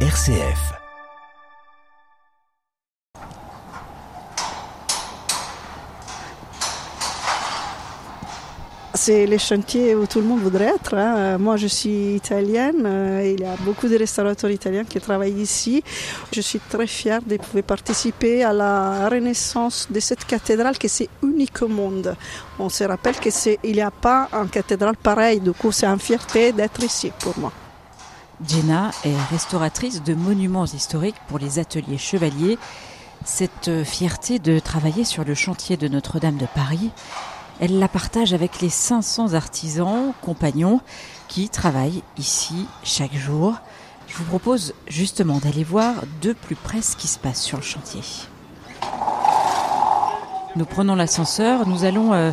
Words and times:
RCF. 0.00 0.76
C'est 8.94 9.26
les 9.26 9.38
chantiers 9.38 9.94
où 9.94 10.06
tout 10.06 10.20
le 10.20 10.26
monde 10.26 10.40
voudrait 10.40 10.72
être. 10.74 10.94
hein. 10.94 11.36
Moi, 11.36 11.56
je 11.58 11.66
suis 11.66 12.14
italienne. 12.16 12.82
euh, 12.86 13.34
Il 13.34 13.40
y 13.40 13.44
a 13.44 13.54
beaucoup 13.60 13.88
de 13.88 13.96
restaurateurs 13.98 14.50
italiens 14.50 14.84
qui 14.84 14.98
travaillent 15.00 15.38
ici. 15.42 15.84
Je 16.32 16.40
suis 16.40 16.60
très 16.60 16.86
fière 16.86 17.20
de 17.20 17.36
pouvoir 17.36 17.64
participer 17.64 18.42
à 18.42 18.54
la 18.54 19.08
renaissance 19.10 19.86
de 19.90 20.00
cette 20.00 20.24
cathédrale 20.24 20.78
qui 20.78 20.88
c'est 20.88 21.10
unique 21.22 21.60
au 21.60 21.68
monde. 21.68 22.16
On 22.58 22.70
se 22.70 22.84
rappelle 22.84 23.16
que 23.16 23.30
c'est, 23.30 23.58
il 23.62 23.72
n'y 23.74 23.82
a 23.82 23.90
pas 23.90 24.28
une 24.32 24.48
cathédrale 24.48 24.96
pareille. 24.96 25.40
Du 25.40 25.52
coup, 25.52 25.72
c'est 25.72 25.86
une 25.86 26.00
fierté 26.00 26.52
d'être 26.52 26.82
ici 26.82 27.12
pour 27.20 27.38
moi. 27.38 27.52
Jenna 28.44 28.90
est 29.04 29.16
restauratrice 29.30 30.02
de 30.02 30.14
monuments 30.14 30.66
historiques 30.66 31.16
pour 31.28 31.38
les 31.38 31.58
ateliers 31.58 31.98
chevaliers. 31.98 32.58
Cette 33.24 33.84
fierté 33.84 34.38
de 34.38 34.58
travailler 34.58 35.04
sur 35.04 35.24
le 35.24 35.34
chantier 35.34 35.76
de 35.76 35.88
Notre-Dame 35.88 36.36
de 36.36 36.46
Paris, 36.46 36.90
elle 37.60 37.78
la 37.78 37.88
partage 37.88 38.34
avec 38.34 38.60
les 38.60 38.68
500 38.68 39.32
artisans, 39.32 40.12
compagnons 40.20 40.80
qui 41.28 41.48
travaillent 41.48 42.02
ici 42.18 42.66
chaque 42.84 43.14
jour. 43.14 43.54
Je 44.06 44.16
vous 44.16 44.24
propose 44.24 44.74
justement 44.86 45.38
d'aller 45.38 45.64
voir 45.64 45.94
de 46.20 46.34
plus 46.34 46.56
près 46.56 46.82
ce 46.82 46.96
qui 46.96 47.08
se 47.08 47.18
passe 47.18 47.42
sur 47.42 47.56
le 47.56 47.64
chantier. 47.64 48.02
Nous 50.54 50.66
prenons 50.66 50.94
l'ascenseur, 50.94 51.66
nous 51.66 51.84
allons 51.84 52.12
euh, 52.12 52.30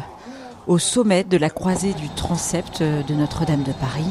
au 0.68 0.78
sommet 0.78 1.24
de 1.24 1.38
la 1.38 1.50
croisée 1.50 1.94
du 1.94 2.10
transept 2.10 2.82
euh, 2.82 3.04
de 3.04 3.14
Notre-Dame 3.14 3.64
de 3.64 3.72
Paris 3.72 4.06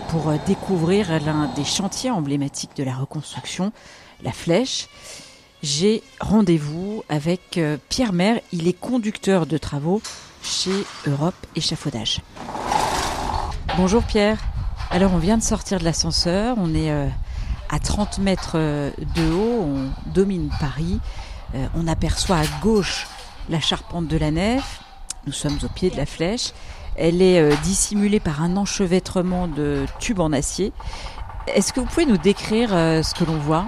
pour 0.00 0.28
euh, 0.28 0.36
découvrir 0.46 1.10
l'un 1.24 1.48
des 1.54 1.64
chantiers 1.64 2.10
emblématiques 2.10 2.76
de 2.76 2.84
la 2.84 2.94
reconstruction, 2.94 3.72
la 4.22 4.32
flèche. 4.32 4.88
J'ai 5.62 6.02
rendez-vous 6.20 7.02
avec 7.08 7.58
euh, 7.58 7.76
Pierre 7.88 8.12
Maire, 8.12 8.40
il 8.52 8.68
est 8.68 8.78
conducteur 8.78 9.46
de 9.46 9.58
travaux 9.58 10.02
chez 10.42 10.84
Europe 11.06 11.34
Échafaudage. 11.54 12.20
Bonjour 13.76 14.02
Pierre. 14.02 14.38
Alors 14.90 15.12
on 15.14 15.18
vient 15.18 15.38
de 15.38 15.42
sortir 15.42 15.78
de 15.78 15.84
l'ascenseur, 15.84 16.56
on 16.58 16.74
est 16.74 16.90
euh, 16.90 17.08
à 17.68 17.78
30 17.78 18.18
mètres 18.18 18.56
de 18.56 19.32
haut, 19.32 19.62
on 19.62 19.90
domine 20.12 20.50
Paris, 20.60 21.00
on 21.74 21.88
aperçoit 21.88 22.36
à 22.36 22.46
gauche 22.62 23.08
la 23.48 23.60
charpente 23.60 24.06
de 24.06 24.16
la 24.16 24.30
nef, 24.30 24.80
nous 25.26 25.32
sommes 25.32 25.58
au 25.64 25.68
pied 25.68 25.90
de 25.90 25.96
la 25.96 26.06
flèche, 26.06 26.52
elle 26.96 27.22
est 27.22 27.40
euh, 27.40 27.54
dissimulée 27.62 28.20
par 28.20 28.42
un 28.42 28.56
enchevêtrement 28.56 29.48
de 29.48 29.84
tubes 29.98 30.20
en 30.20 30.32
acier. 30.32 30.72
Est-ce 31.46 31.72
que 31.72 31.80
vous 31.80 31.86
pouvez 31.86 32.06
nous 32.06 32.16
décrire 32.16 32.70
euh, 32.72 33.02
ce 33.02 33.14
que 33.14 33.24
l'on 33.24 33.38
voit? 33.38 33.66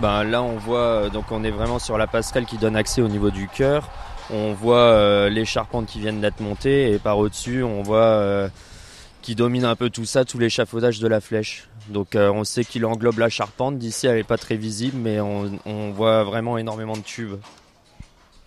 Ben 0.00 0.24
là, 0.24 0.42
on 0.42 0.56
voit, 0.56 0.78
euh, 0.78 1.10
donc 1.10 1.30
on 1.30 1.44
est 1.44 1.50
vraiment 1.50 1.78
sur 1.78 1.98
la 1.98 2.06
passerelle 2.06 2.46
qui 2.46 2.56
donne 2.56 2.76
accès 2.76 3.02
au 3.02 3.08
niveau 3.08 3.30
du 3.30 3.48
cœur. 3.48 3.90
On 4.30 4.52
voit 4.52 5.30
les 5.30 5.46
charpentes 5.46 5.86
qui 5.86 6.00
viennent 6.00 6.20
d'être 6.20 6.40
montées 6.40 6.92
et 6.92 6.98
par 6.98 7.16
au-dessus, 7.16 7.62
on 7.62 7.82
voit 7.82 8.50
qui 9.22 9.34
domine 9.34 9.64
un 9.64 9.74
peu 9.74 9.88
tout 9.88 10.04
ça, 10.04 10.26
tout 10.26 10.38
l'échafaudage 10.38 10.98
de 10.98 11.08
la 11.08 11.22
flèche. 11.22 11.66
Donc 11.88 12.08
on 12.14 12.44
sait 12.44 12.62
qu'il 12.62 12.84
englobe 12.84 13.20
la 13.20 13.30
charpente. 13.30 13.78
D'ici, 13.78 14.06
elle 14.06 14.16
n'est 14.16 14.24
pas 14.24 14.36
très 14.36 14.56
visible, 14.56 14.98
mais 14.98 15.18
on 15.18 15.92
voit 15.92 16.24
vraiment 16.24 16.58
énormément 16.58 16.92
de 16.92 17.00
tubes. 17.00 17.36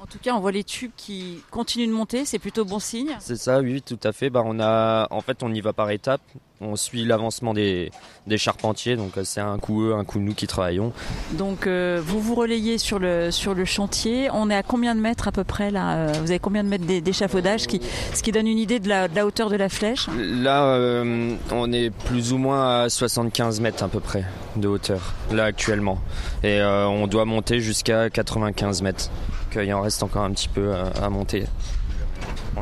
En 0.02 0.07
tout 0.07 0.17
cas, 0.17 0.33
on 0.33 0.39
voit 0.39 0.52
les 0.52 0.63
tubes 0.63 0.91
qui 0.97 1.44
continuent 1.52 1.88
de 1.88 1.94
monter, 1.94 2.25
c'est 2.25 2.39
plutôt 2.39 2.66
bon 2.66 2.80
signe. 2.80 3.16
C'est 3.19 3.35
ça, 3.35 3.59
oui, 3.59 3.83
tout 3.83 3.99
à 4.03 4.11
fait. 4.11 4.31
Bah, 4.31 4.41
on 4.44 4.59
a, 4.59 5.07
en 5.11 5.21
fait, 5.21 5.44
on 5.44 5.53
y 5.53 5.61
va 5.61 5.73
par 5.73 5.91
étapes. 5.91 6.23
On 6.61 6.75
suit 6.75 7.03
l'avancement 7.05 7.53
des, 7.53 7.91
des 8.27 8.37
charpentiers, 8.37 8.95
donc 8.95 9.17
euh, 9.17 9.23
c'est 9.23 9.41
un 9.41 9.57
coup 9.57 9.81
eux, 9.83 9.95
un 9.95 10.03
coup 10.03 10.19
nous 10.19 10.33
qui 10.35 10.45
travaillons. 10.47 10.93
Donc 11.33 11.65
euh, 11.65 11.99
vous 12.05 12.19
vous 12.21 12.35
relayez 12.35 12.77
sur 12.77 12.99
le 12.99 13.31
sur 13.31 13.53
le 13.55 13.65
chantier. 13.65 14.29
On 14.31 14.49
est 14.49 14.55
à 14.55 14.61
combien 14.63 14.93
de 14.93 14.99
mètres 15.01 15.27
à 15.27 15.31
peu 15.31 15.43
près 15.43 15.71
là 15.71 15.95
euh, 15.95 16.11
Vous 16.21 16.29
avez 16.29 16.39
combien 16.39 16.63
de 16.63 16.69
mètres 16.69 16.85
d'é- 16.85 17.01
d'échafaudage, 17.01 17.67
qui, 17.67 17.81
ce 18.13 18.21
qui 18.21 18.31
donne 18.31 18.47
une 18.47 18.59
idée 18.59 18.79
de 18.79 18.88
la, 18.89 19.07
de 19.07 19.16
la 19.16 19.25
hauteur 19.25 19.50
de 19.50 19.55
la 19.55 19.69
flèche? 19.69 20.07
Là, 20.17 20.66
euh, 20.66 21.35
on 21.51 21.73
est 21.73 21.89
plus 21.89 22.31
ou 22.33 22.38
moins 22.38 22.83
à 22.83 22.89
75 22.89 23.59
mètres 23.59 23.83
à 23.83 23.88
peu 23.88 24.00
près 24.00 24.23
de 24.55 24.67
hauteur, 24.67 25.13
là 25.31 25.45
actuellement. 25.45 25.97
Et 26.44 26.59
euh, 26.61 26.85
on 26.88 27.07
doit 27.07 27.25
monter 27.25 27.59
jusqu'à 27.59 28.09
95 28.11 28.81
mètres. 28.83 29.09
Donc, 29.53 29.63
il 29.66 29.73
en 29.73 29.81
reste 29.81 30.03
encore 30.03 30.23
un 30.23 30.31
petit 30.31 30.47
peu 30.47 30.73
à, 30.73 31.05
à 31.05 31.09
monter. 31.09 31.45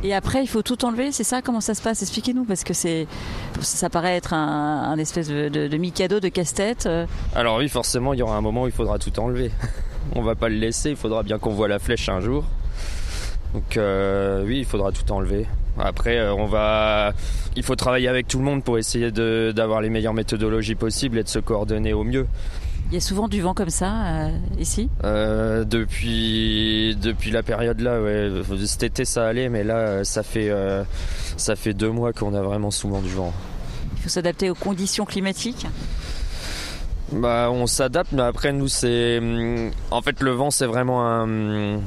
Et 0.04 0.14
après, 0.14 0.42
il 0.42 0.48
faut 0.48 0.62
tout 0.62 0.86
enlever, 0.86 1.12
c'est 1.12 1.24
ça? 1.24 1.42
Comment 1.42 1.62
ça 1.62 1.74
se 1.74 1.82
passe? 1.82 2.02
Expliquez-nous, 2.02 2.46
parce 2.46 2.64
que 2.64 2.74
c'est 2.74 3.08
ça 3.60 3.90
paraît 3.90 4.16
être 4.16 4.34
un, 4.34 4.84
un 4.84 4.98
espèce 4.98 5.28
de, 5.28 5.50
de, 5.50 5.68
de 5.68 6.20
de 6.20 6.28
casse-tête. 6.30 6.86
euh. 6.86 7.06
Alors 7.36 7.58
oui, 7.58 7.68
forcément, 7.70 8.14
il 8.14 8.20
y 8.20 8.22
aura 8.22 8.38
un 8.38 8.42
moment 8.42 8.64
où 8.64 8.68
il 8.68 8.72
faudra 8.74 9.00
tout 9.00 9.18
enlever. 9.20 9.52
on 10.16 10.22
va 10.22 10.36
pas 10.36 10.50
le 10.50 10.56
laisser, 10.56 10.92
il 10.92 10.96
faudra 10.96 11.24
bien 11.24 11.38
qu'on 11.40 11.52
voit 11.52 11.68
la 11.68 11.80
flèche 11.80 12.08
un 12.10 12.22
jour. 12.22 12.46
Donc 13.54 13.78
euh, 13.78 14.44
oui, 14.46 14.60
il 14.60 14.66
faudra 14.66 14.92
tout 14.92 15.12
enlever. 15.12 15.48
Après, 15.78 16.18
euh, 16.18 16.34
on 16.34 16.46
va, 16.46 17.14
il 17.56 17.64
faut 17.64 17.76
travailler 17.76 18.08
avec 18.08 18.28
tout 18.28 18.38
le 18.38 18.44
monde 18.44 18.64
pour 18.64 18.78
essayer 18.78 19.12
d'avoir 19.12 19.82
les 19.82 19.90
meilleures 19.90 20.14
méthodologies 20.14 20.76
possibles 20.76 21.18
et 21.18 21.24
de 21.24 21.30
se 21.30 21.40
coordonner 21.40 21.94
au 21.94 22.04
mieux. 22.04 22.28
Il 22.92 22.96
y 22.96 22.98
a 22.98 23.02
souvent 23.02 23.28
du 23.28 23.40
vent 23.42 23.54
comme 23.54 23.70
ça 23.70 23.92
euh, 24.08 24.30
ici? 24.58 24.90
Euh, 25.04 25.64
depuis 25.64 26.98
depuis 27.00 27.30
la 27.30 27.44
période 27.44 27.80
là, 27.82 28.02
ouais, 28.02 28.32
cet 28.66 28.82
été 28.82 29.06
ça 29.06 29.28
allait, 29.28 29.48
mais 29.48 29.64
là 29.64 30.04
ça 30.04 30.24
fait 30.24 30.50
euh, 30.50 30.84
ça 31.38 31.56
fait 31.56 31.74
deux 31.76 31.92
mois 31.92 32.14
qu'on 32.14 32.34
a 32.34 32.42
vraiment 32.42 32.72
souvent 32.72 33.00
du 33.00 33.10
vent. 33.10 33.32
Il 33.96 34.02
faut 34.02 34.10
s'adapter 34.10 34.50
aux 34.50 34.56
conditions 34.56 35.06
climatiques? 35.06 35.68
Bah 37.12 37.50
on 37.52 37.68
s'adapte, 37.68 38.12
mais 38.12 38.24
après 38.24 38.54
nous 38.54 38.68
c'est 38.68 39.20
hum, 39.20 39.70
en 39.92 40.02
fait 40.02 40.20
le 40.22 40.32
vent 40.32 40.50
c'est 40.50 40.66
vraiment 40.66 41.06
un 41.08 41.82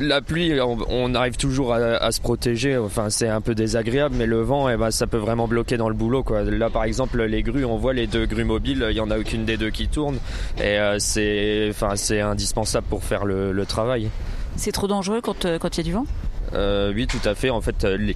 la 0.00 0.20
pluie 0.20 0.60
on, 0.60 0.78
on 0.88 1.14
arrive 1.14 1.36
toujours 1.36 1.72
à, 1.72 1.76
à 1.78 2.10
se 2.12 2.20
protéger. 2.20 2.76
Enfin 2.76 3.10
c'est 3.10 3.28
un 3.28 3.40
peu 3.40 3.54
désagréable, 3.54 4.14
mais 4.18 4.26
le 4.26 4.40
vent 4.42 4.68
eh 4.68 4.76
ben, 4.76 4.90
ça 4.90 5.06
peut 5.06 5.16
vraiment 5.18 5.48
bloquer 5.48 5.76
dans 5.76 5.88
le 5.88 5.94
boulot 5.94 6.22
quoi. 6.22 6.42
Là 6.42 6.70
par 6.70 6.84
exemple 6.84 7.22
les 7.22 7.42
grues, 7.42 7.64
on 7.64 7.76
voit 7.76 7.92
les 7.94 8.06
deux 8.06 8.26
grues 8.26 8.44
mobiles, 8.44 8.86
il 8.90 8.96
y 8.96 9.00
en 9.00 9.10
a 9.10 9.18
aucune 9.18 9.44
des 9.44 9.56
deux 9.56 9.70
qui 9.70 9.88
tourne 9.88 10.16
et 10.58 10.78
euh, 10.78 10.98
c'est 10.98 11.68
enfin 11.70 11.92
c'est 11.96 12.20
indispensable 12.20 12.86
pour 12.88 13.04
faire 13.04 13.24
le- 13.24 13.52
le 13.52 13.66
travail. 13.66 14.08
C'est 14.56 14.72
trop 14.72 14.86
dangereux 14.88 15.20
quand 15.22 15.44
euh, 15.44 15.58
quand 15.58 15.76
il 15.76 15.78
y 15.78 15.80
a 15.80 15.84
du 15.84 15.92
vent? 15.92 16.06
Euh, 16.54 16.92
oui, 16.94 17.06
tout 17.06 17.26
à 17.26 17.34
fait. 17.34 17.48
En 17.48 17.62
fait, 17.62 17.84
les, 17.84 18.14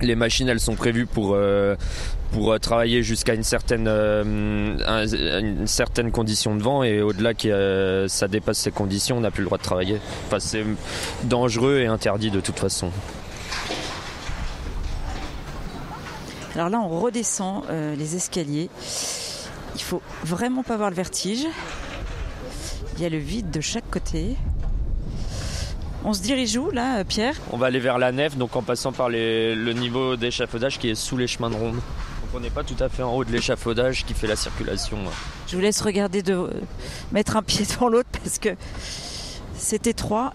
les 0.00 0.14
machines, 0.14 0.48
elles 0.48 0.60
sont 0.60 0.74
prévues 0.76 1.04
pour 1.04 1.32
euh, 1.34 1.76
pour 2.34 2.52
euh, 2.52 2.58
travailler 2.58 3.02
jusqu'à 3.04 3.34
une 3.34 3.44
certaine 3.44 3.86
euh, 3.88 4.76
un- 4.86 5.06
une 5.06 5.66
certaine 5.68 6.10
condition 6.10 6.56
de 6.56 6.62
vent 6.62 6.82
et 6.82 7.00
au-delà 7.00 7.32
que 7.32 7.46
euh, 7.48 8.08
ça 8.08 8.26
dépasse 8.26 8.58
ces 8.58 8.72
conditions, 8.72 9.16
on 9.18 9.20
n'a 9.20 9.30
plus 9.30 9.42
le 9.42 9.46
droit 9.46 9.58
de 9.58 9.62
travailler. 9.62 9.98
Enfin, 10.26 10.40
c'est 10.40 10.64
dangereux 11.22 11.78
et 11.78 11.86
interdit 11.86 12.30
de 12.32 12.40
toute 12.40 12.58
façon. 12.58 12.90
Alors 16.56 16.68
là, 16.68 16.78
on 16.80 17.00
redescend 17.00 17.64
euh, 17.70 17.94
les 17.96 18.16
escaliers. 18.16 18.68
Il 19.76 19.82
faut 19.82 20.02
vraiment 20.24 20.62
pas 20.62 20.74
avoir 20.74 20.90
le 20.90 20.96
vertige. 20.96 21.44
Il 22.96 23.02
y 23.02 23.06
a 23.06 23.08
le 23.08 23.18
vide 23.18 23.50
de 23.50 23.60
chaque 23.60 23.88
côté. 23.90 24.36
On 26.04 26.12
se 26.12 26.20
dirige 26.22 26.56
où 26.56 26.70
là, 26.70 27.02
Pierre? 27.04 27.34
On 27.52 27.56
va 27.56 27.66
aller 27.66 27.80
vers 27.80 27.98
la 27.98 28.12
nef, 28.12 28.36
donc 28.36 28.54
en 28.56 28.62
passant 28.62 28.92
par 28.92 29.08
les- 29.08 29.54
le 29.54 29.72
niveau 29.72 30.16
d'échafaudage 30.16 30.78
qui 30.78 30.90
est 30.90 30.94
sous 30.94 31.16
les 31.16 31.26
chemins 31.26 31.50
de 31.50 31.56
ronde. 31.56 31.80
Donc 32.34 32.40
on 32.40 32.42
n'est 32.42 32.50
pas 32.50 32.64
tout 32.64 32.82
à 32.82 32.88
fait 32.88 33.04
en 33.04 33.14
haut 33.14 33.24
de 33.24 33.30
l'échafaudage 33.30 34.04
qui 34.04 34.12
fait 34.12 34.26
la 34.26 34.34
circulation. 34.34 34.98
Je 35.46 35.54
vous 35.54 35.62
laisse 35.62 35.80
regarder 35.80 36.20
de 36.20 36.34
euh, 36.34 36.50
mettre 37.12 37.36
un 37.36 37.42
pied 37.42 37.64
devant 37.64 37.88
l'autre 37.88 38.08
parce 38.10 38.40
que 38.40 38.56
c'est 39.56 39.86
étroit. 39.86 40.34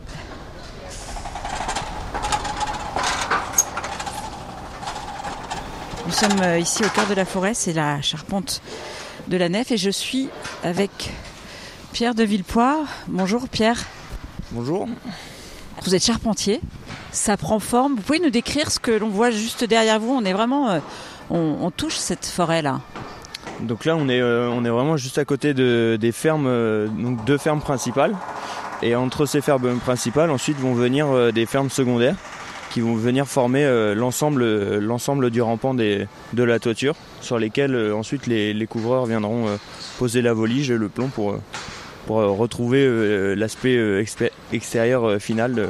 Nous 6.05 6.13
sommes 6.13 6.39
euh, 6.41 6.59
ici 6.59 6.85
au 6.85 6.87
cœur 6.87 7.05
de 7.05 7.15
la 7.15 7.25
forêt, 7.25 7.53
c'est 7.53 7.73
la 7.73 8.01
charpente 8.01 8.61
de 9.27 9.35
la 9.35 9.49
nef 9.49 9.69
et 9.71 9.77
je 9.77 9.89
suis 9.89 10.29
avec 10.63 11.11
Pierre 11.91 12.15
de 12.15 12.23
Villepoix. 12.23 12.85
Bonjour 13.09 13.49
Pierre. 13.49 13.83
Bonjour. 14.51 14.87
Vous 15.83 15.95
êtes 15.95 16.05
charpentier, 16.05 16.61
ça 17.11 17.35
prend 17.35 17.59
forme. 17.59 17.95
Vous 17.95 18.01
pouvez 18.01 18.19
nous 18.19 18.29
décrire 18.29 18.71
ce 18.71 18.79
que 18.79 18.91
l'on 18.91 19.09
voit 19.09 19.31
juste 19.31 19.63
derrière 19.63 19.99
vous? 19.99 20.11
On 20.11 20.23
est 20.23 20.33
vraiment, 20.33 20.69
euh, 20.69 20.79
on, 21.29 21.71
touche 21.71 21.97
cette 21.97 22.25
forêt 22.25 22.61
là. 22.61 22.81
Donc 23.61 23.85
là, 23.85 23.95
on 23.95 24.07
est, 24.07 24.21
euh, 24.21 24.49
on 24.49 24.63
est 24.63 24.69
vraiment 24.69 24.97
juste 24.97 25.17
à 25.17 25.25
côté 25.25 25.53
de, 25.53 25.97
des 25.99 26.11
fermes, 26.11 26.47
euh, 26.47 26.87
donc 26.87 27.23
deux 27.25 27.37
fermes 27.37 27.61
principales. 27.61 28.15
Et 28.81 28.95
entre 28.95 29.25
ces 29.25 29.41
fermes 29.41 29.77
principales, 29.79 30.31
ensuite 30.31 30.57
vont 30.57 30.73
venir 30.73 31.07
euh, 31.07 31.31
des 31.31 31.45
fermes 31.45 31.69
secondaires 31.69 32.15
qui 32.71 32.81
vont 32.81 32.93
venir 32.93 33.27
former 33.27 33.65
l'ensemble, 33.95 35.31
du 35.31 35.41
rampant 35.41 35.73
des, 35.73 36.05
de 36.33 36.43
la 36.43 36.59
toiture, 36.59 36.93
sur 37.19 37.39
lesquels 37.39 37.75
ensuite 37.93 38.27
les, 38.27 38.53
les 38.53 38.67
couvreurs 38.67 39.07
viendront 39.07 39.47
poser 39.97 40.21
la 40.21 40.33
volige 40.33 40.69
et 40.69 40.77
le 40.77 40.87
plomb 40.87 41.07
pour, 41.07 41.39
pour 42.05 42.17
retrouver 42.17 43.35
l'aspect 43.35 44.05
extérieur 44.53 45.19
final 45.19 45.69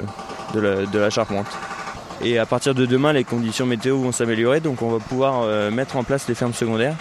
de 0.53 0.99
la 0.99 1.09
charpente. 1.09 1.47
Et 2.23 2.37
à 2.37 2.45
partir 2.45 2.75
de 2.75 2.85
demain, 2.85 3.13
les 3.13 3.23
conditions 3.23 3.65
météo 3.65 3.97
vont 3.97 4.11
s'améliorer, 4.11 4.59
donc 4.59 4.81
on 4.81 4.89
va 4.89 4.99
pouvoir 4.99 5.43
euh, 5.43 5.71
mettre 5.71 5.95
en 5.95 6.03
place 6.03 6.27
les 6.27 6.35
fermes 6.35 6.53
secondaires 6.53 6.95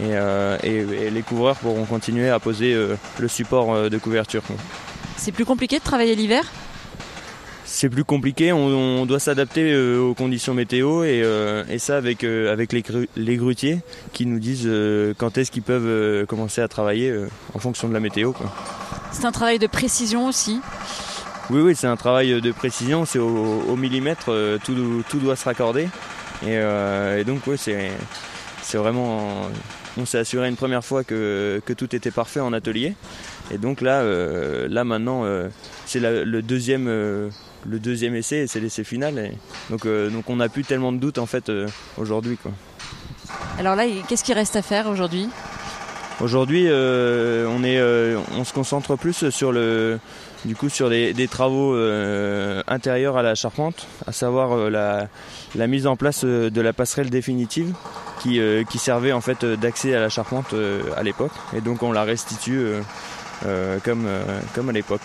et, 0.00 1.10
les 1.10 1.22
couvreurs 1.22 1.56
pourront 1.56 1.84
continuer 1.84 2.28
à 2.28 2.38
poser 2.38 2.76
le 3.18 3.28
support 3.28 3.88
de 3.88 3.98
couverture. 3.98 4.42
C'est 5.16 5.32
plus 5.32 5.46
compliqué 5.46 5.78
de 5.78 5.84
travailler 5.84 6.14
l'hiver? 6.14 6.44
C'est 7.68 7.88
plus 7.88 8.04
compliqué, 8.04 8.52
on, 8.52 9.06
doit 9.06 9.18
s'adapter 9.18 9.72
euh, 9.72 9.98
aux 9.98 10.14
conditions 10.14 10.54
météo 10.54 11.02
et, 11.02 11.20
euh, 11.22 11.64
ça 11.78 11.96
avec, 11.96 12.22
euh, 12.22 12.52
avec 12.52 12.72
les, 12.72 12.84
les, 13.16 13.36
grutiers 13.36 13.80
qui 14.12 14.24
nous 14.24 14.38
disent 14.38 14.70
quand 15.18 15.36
est-ce 15.36 15.50
qu'ils 15.50 15.64
peuvent 15.64 16.24
commencer 16.26 16.60
à 16.60 16.68
travailler 16.68 17.12
en 17.54 17.58
fonction 17.58 17.88
de 17.88 17.92
la 17.92 18.00
météo. 18.00 18.32
C'est 19.10 19.24
un 19.24 19.32
travail 19.32 19.58
de 19.58 19.66
précision 19.66 20.28
aussi? 20.28 20.60
Oui, 21.50 21.60
oui, 21.60 21.76
c'est 21.76 21.86
un 21.86 21.96
travail 21.96 22.40
de 22.40 22.52
précision, 22.52 23.04
c'est 23.04 23.18
au, 23.18 23.76
millimètre, 23.76 24.30
tout, 24.64 25.04
tout, 25.08 25.18
doit 25.18 25.36
se 25.36 25.44
raccorder. 25.44 25.88
Et, 26.46 27.24
donc, 27.24 27.46
oui, 27.46 27.56
c'est, 27.56 27.90
c'est 28.62 28.78
vraiment. 28.78 29.48
On 29.98 30.04
s'est 30.04 30.18
assuré 30.18 30.48
une 30.48 30.56
première 30.56 30.84
fois 30.84 31.04
que, 31.04 31.62
que, 31.64 31.72
tout 31.72 31.94
était 31.94 32.10
parfait 32.10 32.40
en 32.40 32.52
atelier. 32.52 32.94
Et 33.50 33.58
donc 33.58 33.80
là, 33.80 34.02
là 34.68 34.84
maintenant, 34.84 35.24
c'est 35.86 36.00
le 36.00 36.42
deuxième 36.42 37.30
le 37.68 37.78
deuxième 37.78 38.14
essai 38.14 38.46
c'est 38.46 38.60
l'essai 38.60 38.84
final. 38.84 39.32
donc, 39.70 39.86
euh, 39.86 40.08
donc 40.10 40.28
on 40.30 40.36
n'a 40.36 40.48
plus 40.48 40.64
tellement 40.64 40.92
de 40.92 40.98
doutes 40.98 41.18
en 41.18 41.26
fait 41.26 41.48
euh, 41.48 41.66
aujourd'hui. 41.98 42.38
Alors 43.58 43.76
là, 43.76 43.84
qu'est-ce 44.08 44.24
qui 44.24 44.32
reste 44.32 44.56
à 44.56 44.62
faire 44.62 44.88
aujourd'hui? 44.88 45.28
Aujourd'hui, 46.20 46.66
euh, 46.66 47.46
on, 47.48 47.62
est, 47.62 47.80
on 48.38 48.44
se 48.44 48.52
concentre 48.52 48.96
plus 48.96 49.28
sur, 49.28 49.52
le, 49.52 49.98
du 50.46 50.56
coup, 50.56 50.68
sur 50.68 50.88
des, 50.88 51.28
travaux 51.28 51.76
intérieurs 52.68 53.16
à 53.16 53.22
la 53.22 53.34
charpente, 53.34 53.86
à 54.06 54.12
savoir 54.12 54.70
la, 54.70 55.08
la, 55.54 55.66
mise 55.66 55.86
en 55.86 55.96
place 55.96 56.24
de 56.24 56.60
la 56.60 56.72
passerelle 56.72 57.10
définitive 57.10 57.74
qui, 58.20 58.40
servait 58.78 59.12
en 59.12 59.20
fait 59.20 59.44
d'accès 59.44 59.94
à 59.94 60.00
la 60.00 60.08
charpente 60.08 60.54
à 60.96 61.02
l'époque. 61.02 61.32
Et 61.56 61.60
donc 61.60 61.82
on 61.82 61.92
la 61.92 62.04
restitue 62.04 62.64
comme, 63.84 64.08
comme 64.54 64.68
à 64.68 64.72
l'époque. 64.72 65.02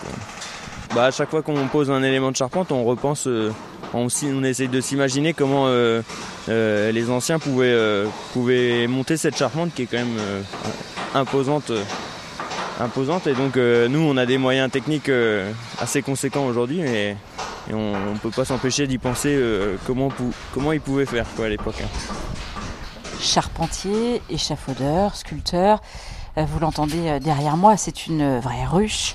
Bah, 0.94 1.04
à 1.04 1.10
chaque 1.10 1.30
fois 1.30 1.40
qu'on 1.40 1.68
pose 1.68 1.90
un 1.90 2.02
élément 2.02 2.30
de 2.30 2.36
charpente, 2.36 2.70
on 2.70 2.84
repense, 2.84 3.26
euh, 3.26 3.50
on, 3.94 4.08
on, 4.08 4.44
essaye 4.44 4.68
de 4.68 4.80
s'imaginer 4.82 5.32
comment 5.32 5.64
euh, 5.66 6.02
euh, 6.50 6.92
les 6.92 7.08
anciens 7.08 7.38
pouvaient, 7.38 8.04
pouvaient, 8.34 8.86
monter 8.88 9.16
cette 9.16 9.36
charpente 9.36 9.72
qui 9.74 9.82
est 9.82 9.86
quand 9.86 9.96
même 9.96 10.18
imposante, 11.14 11.72
imposante. 12.80 13.26
Et 13.26 13.34
donc 13.34 13.56
nous, 13.56 14.00
on 14.00 14.16
a 14.16 14.26
des 14.26 14.38
moyens 14.38 14.70
techniques 14.70 15.10
assez 15.80 16.02
conséquents 16.02 16.46
aujourd'hui 16.46 16.80
et, 16.80 17.16
on 17.72 17.92
ne 17.92 18.18
peut 18.18 18.30
pas 18.30 18.44
s'empêcher 18.44 18.86
d'y 18.86 18.98
penser 18.98 19.40
comment, 19.86 20.08
comment 20.52 20.72
ils 20.72 20.80
pouvaient 20.80 21.06
faire 21.06 21.26
quoi, 21.36 21.46
à 21.46 21.48
l'époque. 21.48 21.76
Hein. 21.82 21.88
Charpentier, 23.20 24.20
échafaudeur, 24.28 25.14
sculpteur, 25.14 25.80
vous 26.36 26.58
l'entendez 26.58 27.20
derrière 27.20 27.56
moi, 27.56 27.76
c'est 27.76 28.08
une 28.08 28.40
vraie 28.40 28.64
ruche 28.64 29.14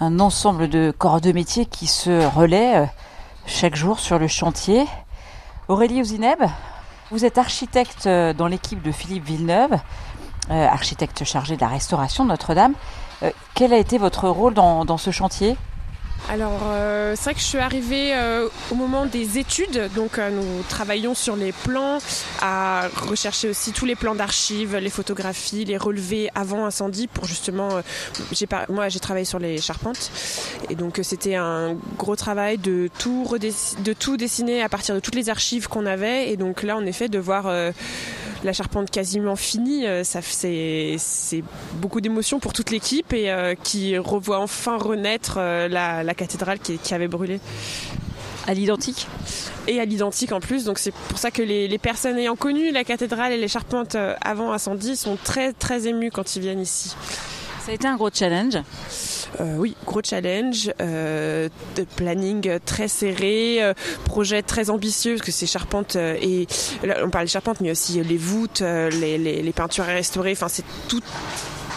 un 0.00 0.20
ensemble 0.20 0.68
de 0.68 0.92
corps 0.96 1.20
de 1.20 1.32
métier 1.32 1.64
qui 1.64 1.86
se 1.86 2.26
relaient 2.26 2.76
euh, 2.76 2.86
chaque 3.46 3.76
jour 3.76 3.98
sur 3.98 4.18
le 4.18 4.28
chantier. 4.28 4.84
Aurélie 5.68 6.02
Ouzineb, 6.02 6.38
vous 7.10 7.24
êtes 7.24 7.38
architecte 7.38 8.06
euh, 8.06 8.34
dans 8.34 8.46
l'équipe 8.46 8.82
de 8.82 8.92
Philippe 8.92 9.24
Villeneuve, 9.24 9.78
euh, 10.50 10.66
architecte 10.66 11.24
chargé 11.24 11.56
de 11.56 11.60
la 11.60 11.68
restauration 11.68 12.24
de 12.24 12.30
Notre-Dame. 12.30 12.74
quel 13.54 13.72
a 13.72 13.78
été 13.78 13.98
votre 13.98 14.28
rôle 14.28 14.54
dans 14.54 14.98
ce 14.98 15.10
chantier? 15.10 15.56
Alors, 16.28 16.60
euh, 16.64 17.14
c'est 17.14 17.24
vrai 17.24 17.34
que 17.34 17.40
je 17.40 17.44
suis 17.44 17.58
arrivée 17.58 18.12
euh, 18.12 18.48
au 18.72 18.74
moment 18.74 19.06
des 19.06 19.38
études, 19.38 19.88
donc 19.94 20.18
euh, 20.18 20.30
nous 20.30 20.64
travaillons 20.68 21.14
sur 21.14 21.36
les 21.36 21.52
plans, 21.52 21.98
à 22.42 22.88
rechercher 22.96 23.48
aussi 23.48 23.70
tous 23.70 23.84
les 23.84 23.94
plans 23.94 24.16
d'archives, 24.16 24.76
les 24.76 24.90
photographies, 24.90 25.64
les 25.64 25.76
relevés 25.76 26.28
avant 26.34 26.66
incendie 26.66 27.06
pour 27.06 27.26
justement. 27.26 27.68
moi, 28.68 28.88
j'ai 28.88 28.98
travaillé 28.98 29.24
sur 29.24 29.38
les 29.38 29.58
charpentes, 29.58 30.10
et 30.68 30.74
donc 30.74 30.98
c'était 31.04 31.36
un 31.36 31.76
gros 31.96 32.16
travail 32.16 32.58
de 32.58 32.90
tout, 32.98 33.24
de 33.38 33.92
tout 33.92 34.16
dessiner 34.16 34.62
à 34.62 34.68
partir 34.68 34.96
de 34.96 35.00
toutes 35.00 35.14
les 35.14 35.30
archives 35.30 35.68
qu'on 35.68 35.86
avait, 35.86 36.32
et 36.32 36.36
donc 36.36 36.64
là, 36.64 36.76
en 36.76 36.84
effet, 36.86 37.08
de 37.08 37.20
voir 37.20 37.46
la 38.44 38.52
charpente 38.52 38.90
quasiment 38.90 39.36
finie, 39.36 39.86
euh, 39.86 40.04
ça 40.04 40.20
c'est 40.22 41.42
beaucoup 41.74 42.00
d'émotions 42.00 42.38
pour 42.38 42.52
toute 42.52 42.70
l'équipe 42.70 43.12
et 43.12 43.30
euh, 43.30 43.54
qui 43.62 43.96
revoit 43.98 44.40
enfin 44.40 44.76
renaître 44.76 45.36
euh, 45.38 45.68
la, 45.68 46.14
cathédrale 46.14 46.58
qui, 46.58 46.94
avait 46.94 47.08
brûlé. 47.08 47.40
À 48.46 48.54
l'identique? 48.54 49.08
Et 49.66 49.80
à 49.80 49.84
l'identique 49.84 50.30
en 50.30 50.38
plus, 50.38 50.64
donc 50.64 50.78
c'est 50.78 50.94
pour 50.94 51.18
ça 51.18 51.32
que 51.32 51.42
les, 51.42 51.66
les, 51.66 51.78
personnes 51.78 52.16
ayant 52.16 52.36
connu 52.36 52.70
la 52.70 52.84
cathédrale 52.84 53.32
et 53.32 53.38
les 53.38 53.48
charpentes 53.48 53.96
avant 54.20 54.52
incendie 54.52 54.96
sont 54.96 55.18
très 55.22 55.52
très 55.52 55.88
émues 55.88 56.12
quand 56.12 56.36
ils 56.36 56.42
viennent 56.42 56.60
ici. 56.60 56.94
Ça 57.64 57.72
a 57.72 57.74
été 57.74 57.88
un 57.88 57.96
gros 57.96 58.10
challenge? 58.12 58.58
Euh, 59.40 59.56
oui, 59.56 59.76
gros 59.84 60.00
challenge, 60.02 60.70
euh, 60.80 61.48
de 61.76 61.84
planning 61.84 62.58
très 62.64 62.88
serré, 62.88 63.62
euh, 63.62 63.74
projet 64.04 64.42
très 64.42 64.70
ambitieux 64.70 65.14
parce 65.14 65.26
que 65.26 65.32
c'est 65.32 65.46
charpente 65.46 65.96
et 65.96 66.46
on 67.04 67.10
parle 67.10 67.26
de 67.26 67.30
charpente, 67.30 67.60
mais 67.60 67.70
aussi 67.70 68.02
les 68.02 68.16
voûtes, 68.16 68.60
les, 68.60 69.52
peintures 69.54 69.84
à 69.84 69.88
restaurer. 69.88 70.32
Enfin, 70.32 70.48
c'est 70.48 70.64
tout. 70.88 71.02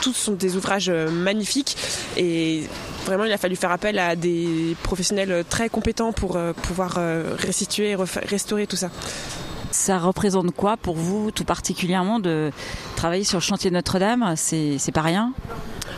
Tous 0.02 0.14
sont 0.14 0.32
des 0.32 0.56
ouvrages 0.56 0.90
magnifiques 0.90 1.76
et 2.16 2.64
vraiment 3.06 3.26
il 3.26 3.34
a 3.34 3.38
fallu 3.38 3.58
faire 3.58 3.72
appel 3.72 4.00
à 4.00 4.16
des 4.16 4.78
professionnels 4.82 5.44
très 5.50 5.68
compétents 5.68 6.14
pour 6.14 6.40
pouvoir 6.64 6.98
restituer, 7.38 7.98
restaurer 8.30 8.66
tout 8.66 8.78
ça. 8.78 8.92
Ça 9.72 10.00
représente 10.00 10.52
quoi 10.56 10.78
pour 10.78 10.96
vous 10.96 11.32
tout 11.32 11.44
particulièrement 11.44 12.22
de 12.22 12.52
travailler 12.96 13.26
sur 13.26 13.40
le 13.40 13.44
chantier 13.44 13.70
de 13.70 13.76
Notre-Dame? 13.76 14.36
C'est 14.38 14.94
pas 14.94 15.02
rien? 15.02 15.34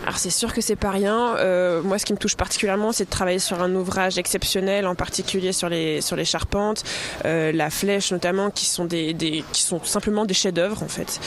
Alors 0.03 0.18
c'est 0.18 0.31
sûr 0.31 0.53
que 0.53 0.62
c'est 0.62 0.75
pas 0.75 0.89
rien. 0.89 1.36
Euh, 1.38 1.81
moi, 1.83 2.00
ce 2.00 2.06
qui 2.06 2.13
me 2.13 2.18
touche 2.18 2.36
particulièrement, 2.36 2.92
c'est 2.92 3.06
de 3.06 3.09
travailler 3.09 3.39
sur 3.39 3.62
un 3.62 3.74
ouvrage 3.75 4.18
exceptionnel, 4.18 4.88
en 4.88 4.95
particulier 4.95 5.53
sur 5.53 5.69
les 5.69 6.01
sur 6.01 6.15
les 6.15 6.25
charpentes, 6.25 6.83
euh, 7.25 7.51
la 7.51 7.69
flèche 7.69 8.12
notamment, 8.12 8.50
qui 8.50 8.65
sont 8.65 8.86
des, 8.86 9.15
qui 9.53 9.62
sont 9.62 9.83
simplement 9.83 10.25
des 10.25 10.33
chefs-d'œuvre 10.33 10.81
en 10.81 10.88
fait. 10.88 11.19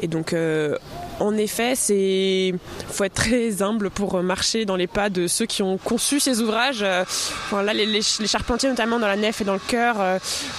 Et 0.00 0.08
donc, 0.08 0.32
euh, 0.32 0.76
en 1.20 1.36
effet, 1.36 1.74
c'est 1.76 2.54
faut 2.88 3.04
être 3.04 3.14
très 3.14 3.62
humble 3.62 3.90
pour 3.90 4.20
marcher 4.22 4.64
dans 4.64 4.76
les 4.76 4.88
pas 4.88 5.08
de 5.08 5.28
ceux 5.28 5.46
qui 5.46 5.62
ont 5.62 5.78
conçu 5.78 6.18
ces 6.18 6.40
ouvrages. 6.40 6.84
Voilà, 7.50 7.72
les, 7.72 7.86
les, 7.86 8.02
charpentiers, 8.02 8.68
notamment 8.68 8.98
dans 8.98 9.06
la 9.06 9.16
nef 9.16 9.40
et 9.40 9.44
dans 9.44 9.54
le 9.54 9.60
chœur, 9.60 9.96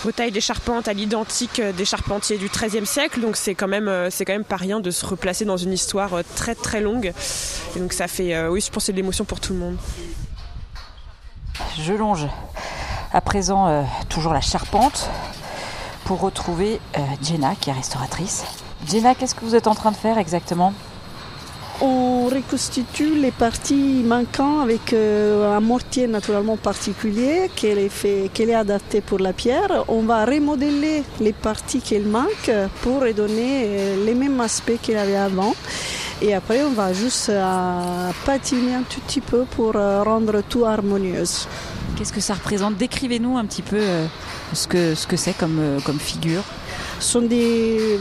retaillent 0.05 0.31
des 0.31 0.41
charpentes 0.41 0.87
à 0.87 0.93
l'identique 0.93 1.61
des 1.61 1.85
charpentiers 1.85 2.37
du 2.37 2.47
XIIIe 2.47 2.85
siècle. 2.85 3.19
Donc 3.19 3.35
c'est 3.35 3.55
quand 3.55 3.67
même 3.67 3.91
c'est 4.09 4.23
quand 4.23 4.33
même 4.33 4.45
pas 4.45 4.55
rien 4.55 4.79
de 4.79 4.89
se 4.89 5.05
replacer 5.05 5.43
dans 5.43 5.57
une 5.57 5.73
histoire 5.73 6.21
très 6.35 6.55
très 6.55 6.79
longue. 6.81 7.13
Et 7.77 7.79
donc 7.79 7.93
ça 7.93 8.07
fait, 8.07 8.33
euh, 8.33 8.49
oui, 8.49 8.59
je 8.59 8.71
pense 8.71 8.81
que 8.81 8.85
c'est 8.87 8.91
de 8.91 8.97
l'émotion 8.97 9.23
pour 9.23 9.39
tout 9.39 9.53
le 9.53 9.59
monde. 9.59 9.77
Je 11.79 11.93
longe 11.93 12.25
à 13.13 13.21
présent 13.21 13.67
euh, 13.67 13.83
toujours 14.09 14.33
la 14.33 14.41
charpente 14.41 15.07
pour 16.03 16.19
retrouver 16.21 16.79
euh, 16.97 17.01
Jenna 17.21 17.53
qui 17.53 17.69
est 17.69 17.73
restauratrice. 17.73 18.45
Jenna, 18.87 19.13
qu'est-ce 19.13 19.35
que 19.35 19.45
vous 19.45 19.53
êtes 19.53 19.67
en 19.67 19.75
train 19.75 19.91
de 19.91 19.95
faire 19.95 20.17
exactement? 20.17 20.73
On 21.79 22.25
reconstitue 22.25 23.13
les 23.13 23.29
parties 23.29 24.01
manquantes 24.03 24.63
avec 24.63 24.93
un 24.93 25.59
mortier 25.59 26.07
naturellement 26.07 26.57
particulier 26.57 27.51
qui 27.55 27.67
est, 27.67 27.89
fait, 27.89 28.31
est 28.35 28.53
adapté 28.55 29.01
pour 29.01 29.19
la 29.19 29.33
pierre. 29.33 29.85
On 29.87 30.01
va 30.01 30.25
remodeler 30.25 31.03
les 31.19 31.33
parties 31.33 31.81
qui 31.81 31.99
manquent 31.99 32.51
pour 32.81 33.01
redonner 33.01 33.95
les 34.03 34.15
mêmes 34.15 34.41
aspects 34.41 34.81
qu'il 34.81 34.97
avait 34.97 35.15
avant. 35.15 35.53
Et 36.19 36.33
après, 36.33 36.64
on 36.64 36.71
va 36.71 36.94
juste 36.94 37.30
euh, 37.30 38.12
patiner 38.26 38.74
un 38.74 38.81
tout 38.81 39.00
petit 39.02 39.21
peu 39.21 39.45
pour 39.45 39.76
euh, 39.76 40.02
rendre 40.02 40.42
tout 40.42 40.66
harmonieuse. 40.66 41.47
Qu'est-ce 41.95 42.12
que 42.12 42.21
ça 42.21 42.33
représente? 42.33 42.76
Décrivez-nous 42.76 43.38
un 43.38 43.45
petit 43.45 43.62
peu 43.62 43.78
euh, 43.80 44.07
ce 44.52 44.68
que 44.68 44.95
ce 44.95 45.06
que 45.06 45.16
c'est 45.16 45.38
comme, 45.38 45.80
comme 45.86 46.00
figure. 46.00 46.42
Ce 47.00 47.12
sont 47.12 47.21
des, 47.21 48.00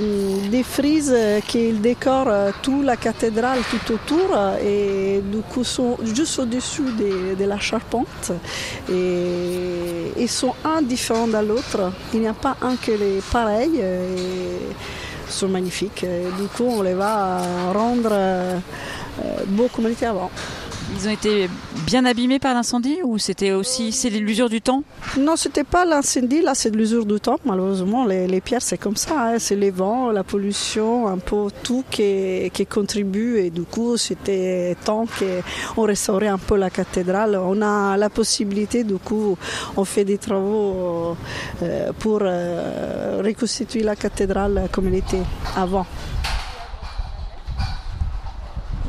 des 0.50 0.62
frises 0.62 1.14
qui 1.46 1.72
décorent 1.72 2.52
toute 2.62 2.84
la 2.84 2.96
cathédrale 2.96 3.58
tout 3.70 3.92
autour 3.92 4.34
et 4.64 5.20
du 5.22 5.42
coup 5.42 5.64
sont 5.64 5.98
juste 6.14 6.38
au-dessus 6.38 6.84
de, 7.38 7.44
la 7.44 7.58
charpente 7.58 8.32
et 8.90 10.12
ils 10.18 10.28
sont 10.30 10.54
un 10.64 10.80
différent 10.80 11.26
de 11.26 11.46
l'autre. 11.46 11.92
Il 12.14 12.20
n'y 12.20 12.28
a 12.28 12.32
pas 12.32 12.56
un 12.62 12.76
que 12.76 12.92
les 12.92 13.20
pareils 13.30 13.82
sont 15.28 15.48
magnifiques. 15.48 16.04
du 16.38 16.48
coup, 16.48 16.64
on 16.64 16.82
les 16.82 16.94
va 16.94 17.40
rendre 17.72 18.10
euh, 18.12 18.58
beaux 19.46 19.68
comme 19.72 19.86
avant. 20.04 20.30
Ils 20.94 21.08
ont 21.08 21.10
été 21.10 21.50
bien 21.84 22.04
abîmés 22.04 22.38
par 22.38 22.54
l'incendie 22.54 22.98
ou 23.02 23.18
c'était 23.18 23.50
aussi 23.50 23.90
c'est 23.90 24.08
l'usure 24.08 24.48
du 24.48 24.60
temps? 24.60 24.84
Non, 25.18 25.34
c'était 25.34 25.64
pas 25.64 25.84
l'incendie, 25.84 26.42
là 26.42 26.54
c'est 26.54 26.70
de 26.70 26.76
l'usure 26.76 27.04
du 27.04 27.18
temps. 27.18 27.38
Malheureusement, 27.44 28.04
les, 28.04 28.40
pierres 28.40 28.62
c'est 28.62 28.78
comme 28.78 28.96
ça, 28.96 29.32
hein. 29.32 29.38
c'est 29.38 29.56
les 29.56 29.70
vents, 29.70 30.12
la 30.12 30.22
pollution, 30.22 31.08
un 31.08 31.18
peu 31.18 31.48
tout 31.64 31.84
qui, 31.90 32.50
qui 32.52 32.66
contribue 32.66 33.38
et 33.38 33.50
du 33.50 33.62
coup 33.62 33.96
c'était 33.96 34.76
temps 34.84 35.06
qu'on 35.74 35.82
restaurait 35.82 36.28
un 36.28 36.38
peu 36.38 36.56
la 36.56 36.70
cathédrale. 36.70 37.36
On 37.36 37.60
a 37.62 37.96
la 37.96 38.08
possibilité, 38.08 38.84
du 38.84 38.96
coup, 38.96 39.36
on 39.76 39.84
fait 39.84 40.04
des 40.04 40.18
travaux 40.18 41.16
euh, 41.62 41.92
pour 41.98 42.20
euh, 42.22 43.22
reconstituer 43.24 43.82
la 43.82 43.96
cathédrale 43.96 44.68
comme 44.70 44.86
elle 44.88 44.96
était 44.96 45.22
avant. 45.56 45.86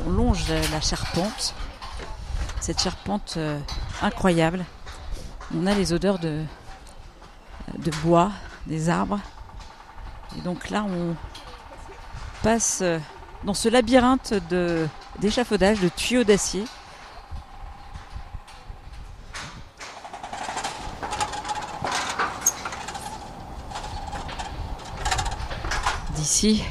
on 0.06 0.10
longe 0.10 0.44
la 0.72 0.80
charpente. 0.80 1.54
Cette 2.68 2.82
charpente 2.82 3.36
euh, 3.38 3.58
incroyable. 4.02 4.62
On 5.56 5.66
a 5.66 5.72
les 5.72 5.94
odeurs 5.94 6.18
de, 6.18 6.42
de 7.78 7.90
bois, 8.02 8.30
des 8.66 8.90
arbres. 8.90 9.20
Et 10.36 10.42
donc 10.42 10.68
là, 10.68 10.84
on 10.84 11.16
passe 12.42 12.80
euh, 12.82 12.98
dans 13.44 13.54
ce 13.54 13.70
labyrinthe 13.70 14.34
d'échafaudage, 15.18 15.80
de 15.80 15.88
tuyaux 15.88 16.24
d'acier. 16.24 16.66
D'ici, 26.16 26.62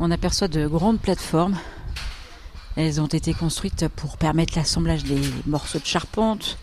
on 0.00 0.10
aperçoit 0.10 0.48
de 0.48 0.66
grandes 0.66 0.98
plateformes. 0.98 1.58
Elles 2.78 3.00
ont 3.00 3.08
été 3.08 3.34
construites 3.34 3.88
pour 3.88 4.18
permettre 4.18 4.56
l'assemblage 4.56 5.02
des 5.02 5.20
morceaux 5.46 5.80
de 5.80 5.84
charpente, 5.84 6.58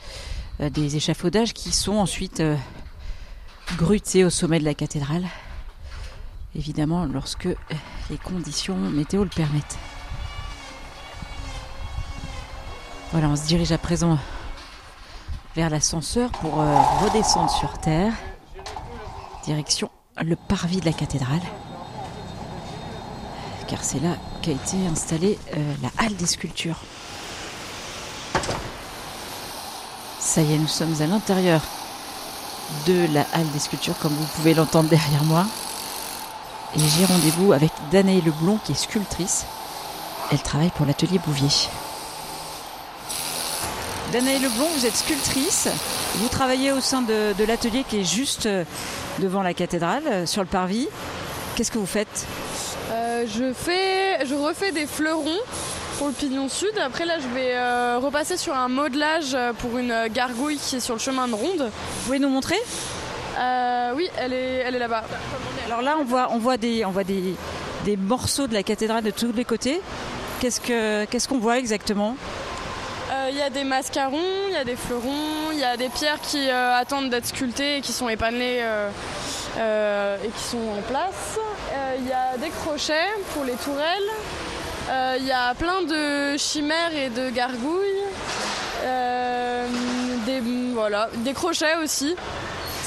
euh, 0.62 0.69
des 0.69 0.95
échafaudages 0.95 1.53
qui 1.53 1.74
sont 1.74 1.95
ensuite 1.95 2.39
euh, 2.39 2.55
grutés 3.75 4.24
au 4.24 4.29
sommet 4.29 4.60
de 4.60 4.63
la 4.63 4.74
cathédrale. 4.74 5.25
Évidemment, 6.55 7.03
lorsque 7.03 7.48
euh, 7.48 7.55
les 8.10 8.17
conditions 8.17 8.77
météo 8.77 9.25
le 9.25 9.29
permettent. 9.29 9.77
Voilà, 13.12 13.27
on 13.27 13.36
se 13.36 13.45
dirige 13.45 13.74
à 13.74 13.77
présent 13.77 14.17
vers 15.53 15.69
l'ascenseur 15.69 16.31
pour 16.31 16.55
redescendre 16.55 17.50
sur 17.50 17.77
Terre. 17.79 18.13
Direction 19.43 19.89
le 20.24 20.38
parvis 20.38 20.79
de 20.79 20.86
la 20.86 20.93
cathédrale 20.93 21.41
car 23.67 23.84
c'est 23.84 24.00
là 24.00 24.15
qu'a 24.45 24.51
été 24.51 24.77
installée 24.91 25.39
euh, 25.55 25.73
la 25.81 25.89
halle 25.97 26.15
des 26.15 26.27
sculptures. 26.27 26.77
Ça 30.19 30.41
y 30.41 30.53
est, 30.53 30.57
nous 30.57 30.67
sommes 30.67 31.01
à 31.01 31.07
l'intérieur 31.07 31.61
de 32.85 33.07
la 33.11 33.25
halle 33.33 33.49
des 33.53 33.59
sculptures, 33.59 33.97
comme 33.99 34.13
vous 34.13 34.27
pouvez 34.35 34.53
l'entendre 34.53 34.87
derrière 34.89 35.23
moi. 35.23 35.47
Et 36.75 36.79
j'ai 36.79 37.05
rendez-vous 37.05 37.53
avec 37.53 37.71
Danae 37.91 38.21
Leblon, 38.23 38.59
qui 38.63 38.73
est 38.73 38.75
sculptrice. 38.75 39.45
Elle 40.31 40.41
travaille 40.41 40.71
pour 40.75 40.85
l'atelier 40.85 41.19
Bouvier. 41.25 41.49
Danae 44.11 44.37
Leblon, 44.37 44.67
vous 44.77 44.85
êtes 44.85 44.95
sculptrice. 44.95 45.69
Vous 46.17 46.27
travaillez 46.27 46.71
au 46.71 46.81
sein 46.81 47.01
de, 47.01 47.33
l'atelier 47.47 47.83
qui 47.87 48.01
est 48.01 48.03
juste 48.03 48.45
euh, 48.45 48.63
devant 49.17 49.41
la 49.41 49.55
cathédrale, 49.55 50.03
euh, 50.05 50.25
sur 50.27 50.43
le 50.43 50.47
parvis. 50.47 50.87
Qu'est-ce 51.55 51.71
que 51.71 51.79
vous 51.79 51.87
faites? 51.87 52.27
Je, 53.27 53.53
fais, 53.53 54.25
je 54.25 54.36
refais 54.36 54.72
des 54.72 54.86
fleurons 54.86 55.39
pour 55.98 56.08
le 56.08 56.13
pignon 56.13 56.50
sud. 56.50 56.72
Après 56.84 57.05
là, 57.05 57.20
je 57.20 57.27
vais 57.27 57.55
euh, 57.55 58.00
repasser 58.01 58.38
sur 58.38 58.53
un 58.53 58.67
modelage 58.67 59.34
euh, 59.34 59.53
pour 59.53 59.77
une 59.77 60.08
gargouille 60.13 60.58
qui 60.58 60.77
est 60.77 60.79
sur 60.79 60.96
le 60.96 61.00
chemin 61.00 61.27
de 61.27 61.34
ronde. 61.34 61.72
Vous 61.72 62.05
pouvez 62.05 62.20
nous 62.20 62.29
montrer? 62.29 62.60
Oui, 63.96 64.10
elle 64.17 64.34
est, 64.34 64.63
elle 64.65 64.75
est 64.75 64.79
là-bas. 64.79 65.03
Alors 65.65 65.82
là, 65.82 65.96
on 66.00 66.03
voit, 66.03 66.29
on 66.32 66.38
voit, 66.38 66.58
des, 66.58 66.86
on 66.86 66.91
voit 66.91 67.03
des, 67.03 67.36
des 67.84 67.98
morceaux 67.98 68.48
de 68.48 68.53
la 68.53 68.63
cathédrale 68.63 69.03
de 69.03 69.12
tous 69.12 69.34
les 69.34 69.46
côtés. 69.46 69.82
Qu'est-ce 70.39 71.27
qu'on 71.27 71.39
voit 71.39 71.58
exactement? 71.58 72.15
Il 73.29 73.36
y 73.36 73.41
a 73.41 73.50
des 73.50 73.63
mascarons, 73.63 74.48
il 74.50 74.53
y 74.53 74.58
a 74.58 74.63
des 74.63 74.75
fleurons, 74.75 75.51
il 75.51 75.60
y 75.60 75.63
a 75.63 75.77
des 75.77 75.89
pierres 75.89 76.22
qui 76.22 76.50
attendent 76.50 77.10
d'être 77.10 77.25
sculptées 77.25 77.77
et 77.77 77.82
qui 77.82 77.91
sont 77.91 78.08
épanelées 78.08 78.63
et 79.58 80.29
qui 80.29 80.44
sont 80.44 80.58
en 80.77 80.82
place. 80.88 81.39
Il 81.97 82.07
y 82.07 82.11
a 82.11 82.37
des 82.37 82.49
crochets 82.49 83.09
pour 83.33 83.43
les 83.43 83.53
tourelles. 83.53 84.11
Il 85.17 85.25
y 85.25 85.31
a 85.31 85.53
plein 85.55 85.81
de 85.81 86.37
chimères 86.37 86.95
et 86.95 87.09
de 87.09 87.29
gargouilles. 87.29 88.03
des, 90.25 90.41
voilà, 90.73 91.09
des 91.17 91.33
crochets 91.33 91.75
aussi. 91.83 92.15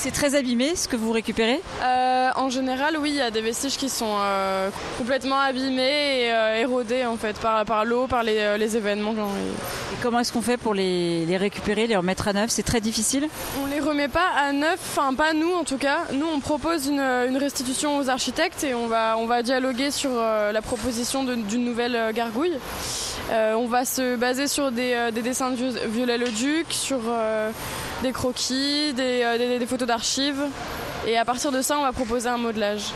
C'est 0.00 0.12
très 0.12 0.36
abîmé 0.36 0.76
ce 0.76 0.86
que 0.86 0.94
vous 0.94 1.10
récupérez 1.10 1.60
euh, 1.82 2.30
En 2.36 2.50
général, 2.50 2.96
oui, 3.00 3.10
il 3.10 3.16
y 3.16 3.20
a 3.20 3.32
des 3.32 3.40
vestiges 3.40 3.76
qui 3.76 3.88
sont 3.88 4.14
euh, 4.20 4.70
complètement 4.96 5.40
abîmés 5.40 6.26
et 6.26 6.32
euh, 6.32 6.60
érodés 6.60 7.04
en 7.04 7.16
fait 7.16 7.36
par, 7.40 7.64
par 7.64 7.84
l'eau, 7.84 8.06
par 8.06 8.22
les, 8.22 8.56
les 8.58 8.76
événements. 8.76 9.12
Et 9.12 9.96
comment 10.00 10.20
est-ce 10.20 10.32
qu'on 10.32 10.40
fait 10.40 10.56
pour 10.56 10.72
les, 10.72 11.26
les, 11.26 11.36
récupérer, 11.36 11.88
les 11.88 11.96
remettre 11.96 12.28
à 12.28 12.32
neuf? 12.32 12.50
C'est 12.50 12.62
très 12.62 12.80
difficile? 12.80 13.28
On 13.60 13.66
les 13.66 13.80
remet 13.80 14.06
pas 14.06 14.28
à 14.38 14.52
neuf, 14.52 14.78
enfin 14.96 15.14
pas 15.14 15.32
nous 15.32 15.52
en 15.52 15.64
tout 15.64 15.78
cas. 15.78 16.04
Nous, 16.12 16.26
on 16.32 16.38
propose 16.38 16.86
une, 16.86 17.00
une 17.00 17.36
restitution 17.36 17.98
aux 17.98 18.08
architectes 18.08 18.62
et 18.62 18.74
on 18.74 18.86
va, 18.86 19.16
on 19.18 19.26
va 19.26 19.42
dialoguer 19.42 19.90
sur 19.90 20.10
la 20.12 20.62
proposition 20.62 21.24
d'une 21.24 21.64
nouvelle 21.64 22.12
gargouille. 22.14 22.56
on 23.32 23.66
va 23.66 23.84
se 23.84 24.14
baser 24.14 24.46
sur 24.46 24.70
des, 24.70 25.10
des 25.12 25.22
dessins 25.22 25.50
de 25.50 25.56
Viollet-le-Duc, 25.88 26.66
sur 26.70 27.00
des 28.02 28.12
croquis, 28.12 28.92
des, 28.94 29.58
des 29.58 29.66
photos 29.66 29.87
d'archives. 29.88 30.44
Et 31.08 31.18
à 31.18 31.24
partir 31.24 31.50
de 31.50 31.62
ça, 31.62 31.76
on 31.78 31.82
va 31.82 31.92
proposer 31.92 32.28
un 32.28 32.38
modelage. 32.38 32.92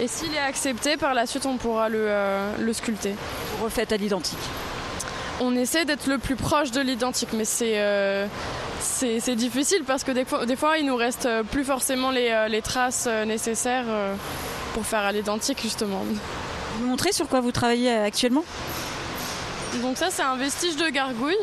Et 0.00 0.08
s'il 0.08 0.34
est 0.34 0.38
accepté, 0.38 0.96
par 0.96 1.14
la 1.14 1.26
suite, 1.26 1.46
on 1.46 1.56
pourra 1.56 1.88
le, 1.88 2.06
euh, 2.08 2.52
le 2.58 2.72
sculpter. 2.72 3.14
Vous 3.58 3.64
refaites 3.64 3.92
à 3.92 3.96
l'identique 3.96 4.38
On 5.40 5.54
essaie 5.54 5.84
d'être 5.84 6.06
le 6.06 6.18
plus 6.18 6.36
proche 6.36 6.70
de 6.70 6.80
l'identique, 6.80 7.30
mais 7.34 7.44
c'est 7.44 7.74
euh, 7.78 8.26
c'est 8.80 9.36
difficile 9.36 9.84
parce 9.86 10.04
que 10.04 10.10
des 10.12 10.24
fois, 10.24 10.46
des 10.46 10.56
fois, 10.56 10.78
il 10.78 10.86
nous 10.86 10.96
reste 10.96 11.28
plus 11.50 11.64
forcément 11.64 12.10
les, 12.10 12.30
euh, 12.30 12.48
les 12.48 12.62
traces 12.62 13.06
nécessaires 13.26 13.84
pour 14.72 14.86
faire 14.86 15.00
à 15.00 15.12
l'identique, 15.12 15.60
justement. 15.62 16.02
Vous 16.78 16.86
montrez 16.86 17.12
sur 17.12 17.28
quoi 17.28 17.40
vous 17.40 17.52
travaillez 17.52 17.92
actuellement? 17.92 18.44
Donc 19.82 19.98
ça, 19.98 20.08
c'est 20.10 20.22
un 20.22 20.36
vestige 20.36 20.76
de 20.76 20.88
gargouille. 20.88 21.36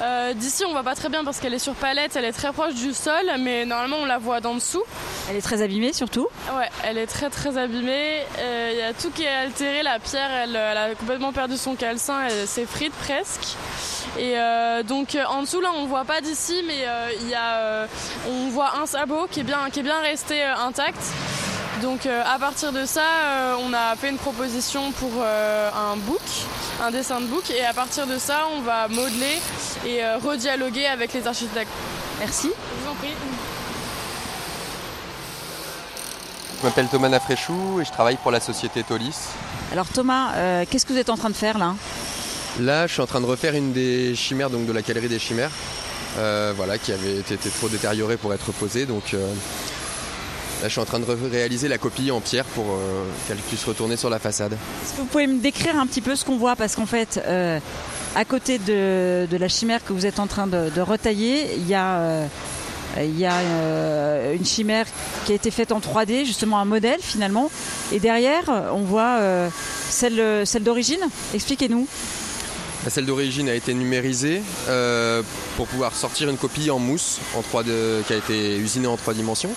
Euh, 0.00 0.34
d'ici, 0.34 0.64
on 0.64 0.72
voit 0.72 0.82
pas 0.82 0.94
très 0.94 1.08
bien 1.08 1.24
parce 1.24 1.38
qu'elle 1.38 1.54
est 1.54 1.58
sur 1.58 1.74
palette, 1.74 2.16
elle 2.16 2.24
est 2.24 2.32
très 2.32 2.52
proche 2.52 2.74
du 2.74 2.92
sol, 2.92 3.24
mais 3.38 3.64
normalement, 3.64 3.98
on 4.00 4.04
la 4.04 4.18
voit 4.18 4.40
d'en 4.40 4.54
dessous. 4.54 4.82
Elle 5.28 5.36
est 5.36 5.42
très 5.42 5.62
abîmée 5.62 5.92
surtout 5.92 6.28
Ouais, 6.56 6.68
elle 6.84 6.98
est 6.98 7.06
très 7.06 7.30
très 7.30 7.56
abîmée. 7.58 8.20
Euh, 8.38 8.70
il 8.72 8.78
y 8.78 8.82
a 8.82 8.92
tout 8.92 9.10
qui 9.10 9.24
est 9.24 9.28
altéré. 9.28 9.82
La 9.82 9.98
pierre, 9.98 10.30
elle, 10.30 10.56
a 10.56 10.94
complètement 10.94 11.32
perdu 11.32 11.56
son 11.56 11.74
calcin, 11.74 12.26
elle 12.28 12.46
s'effrite 12.46 12.92
presque. 12.94 13.56
Et 14.18 14.38
euh, 14.38 14.82
donc 14.82 15.16
en 15.28 15.42
dessous 15.42 15.60
là 15.60 15.70
on 15.74 15.86
voit 15.86 16.04
pas 16.04 16.20
d'ici 16.20 16.62
mais 16.66 16.84
il 17.22 17.28
y 17.30 17.34
a, 17.34 17.86
on 18.28 18.48
voit 18.50 18.76
un 18.82 18.84
sabot 18.84 19.26
qui 19.30 19.40
est 19.40 19.44
bien, 19.44 19.70
qui 19.72 19.80
est 19.80 19.84
bien 19.84 20.00
resté 20.00 20.42
intact. 20.42 20.98
Donc 21.82 22.06
à 22.06 22.38
partir 22.38 22.72
de 22.72 22.86
ça 22.86 23.58
on 23.58 23.72
a 23.74 23.94
fait 23.96 24.08
une 24.08 24.16
proposition 24.16 24.92
pour 24.92 25.10
un 25.22 25.96
book 25.96 26.20
un 26.82 26.90
dessin 26.90 27.20
de 27.20 27.26
book 27.26 27.48
et 27.50 27.64
à 27.64 27.72
partir 27.72 28.06
de 28.06 28.18
ça, 28.18 28.46
on 28.56 28.60
va 28.60 28.88
modeler 28.88 29.38
et 29.86 30.02
euh, 30.02 30.18
redialoguer 30.18 30.86
avec 30.86 31.12
les 31.12 31.26
architectes. 31.26 31.70
Merci. 32.18 32.48
Je 32.48 32.84
vous 32.84 32.90
en 32.90 32.94
prie. 32.94 33.12
Je 36.58 36.66
m'appelle 36.66 36.88
Thomas 36.88 37.08
Nafréchou 37.08 37.80
et 37.80 37.84
je 37.84 37.92
travaille 37.92 38.16
pour 38.16 38.30
la 38.32 38.40
société 38.40 38.82
Tolis. 38.82 39.16
Alors 39.72 39.88
Thomas, 39.88 40.34
euh, 40.34 40.64
qu'est-ce 40.68 40.86
que 40.86 40.92
vous 40.92 40.98
êtes 40.98 41.10
en 41.10 41.16
train 41.16 41.30
de 41.30 41.36
faire 41.36 41.58
là? 41.58 41.74
Là, 42.60 42.86
je 42.86 42.92
suis 42.92 43.02
en 43.02 43.06
train 43.06 43.20
de 43.20 43.26
refaire 43.26 43.54
une 43.54 43.72
des 43.72 44.14
chimères, 44.14 44.50
donc 44.50 44.66
de 44.66 44.72
la 44.72 44.82
galerie 44.82 45.08
des 45.08 45.18
chimères, 45.18 45.52
euh, 46.18 46.52
voilà, 46.56 46.78
qui 46.78 46.92
avait 46.92 47.18
été, 47.18 47.36
trop 47.36 47.68
détériorée 47.68 48.16
pour 48.16 48.34
être 48.34 48.52
posée. 48.52 48.86
Donc 48.86 49.14
Là, 50.62 50.68
je 50.68 50.74
suis 50.74 50.80
en 50.80 50.84
train 50.84 51.00
de 51.00 51.06
réaliser 51.28 51.66
la 51.66 51.76
copie 51.76 52.12
en 52.12 52.20
pierre 52.20 52.44
pour 52.44 52.66
euh, 52.66 53.02
qu'elle 53.26 53.38
puisse 53.38 53.64
retourner 53.64 53.96
sur 53.96 54.08
la 54.08 54.20
façade. 54.20 54.52
Est-ce 54.52 54.92
que 54.92 54.98
vous 54.98 55.06
pouvez 55.06 55.26
me 55.26 55.40
décrire 55.40 55.76
un 55.76 55.88
petit 55.88 56.00
peu 56.00 56.14
ce 56.14 56.24
qu'on 56.24 56.36
voit? 56.36 56.54
Parce 56.54 56.76
qu'en 56.76 56.86
fait, 56.86 57.20
euh, 57.26 57.58
à 58.14 58.24
côté 58.24 58.58
de, 58.58 59.26
la 59.28 59.48
chimère 59.48 59.84
que 59.84 59.92
vous 59.92 60.06
êtes 60.06 60.20
en 60.20 60.28
train 60.28 60.46
de, 60.46 60.80
retailler, 60.80 61.56
il 61.56 61.66
y 61.66 61.74
a, 61.74 61.98
euh, 61.98 62.26
il 62.96 63.18
y 63.18 63.26
une 63.26 64.44
chimère 64.46 64.86
qui 65.26 65.32
a 65.32 65.34
été 65.34 65.50
faite 65.50 65.72
en 65.72 65.80
3D, 65.80 66.24
justement 66.26 66.60
un 66.60 66.64
modèle 66.64 67.00
finalement. 67.00 67.50
Et 67.90 67.98
derrière, 67.98 68.44
on 68.72 68.82
voit 68.82 69.18
celle, 69.90 70.46
celle 70.46 70.62
d'origine. 70.62 71.00
Expliquez-nous. 71.34 71.88
Celle 72.88 73.06
d'origine 73.06 73.48
a 73.48 73.54
été 73.54 73.74
numérisée 73.74 74.42
pour 75.56 75.66
pouvoir 75.66 75.96
sortir 75.96 76.28
une 76.28 76.36
copie 76.36 76.70
en 76.70 76.78
mousse 76.78 77.18
en 77.36 77.42
3 77.42 77.64
qui 78.06 78.12
a 78.12 78.16
été 78.16 78.58
usinée 78.58 78.86
en 78.86 78.96
trois 78.96 79.14
dimensions. 79.14 79.50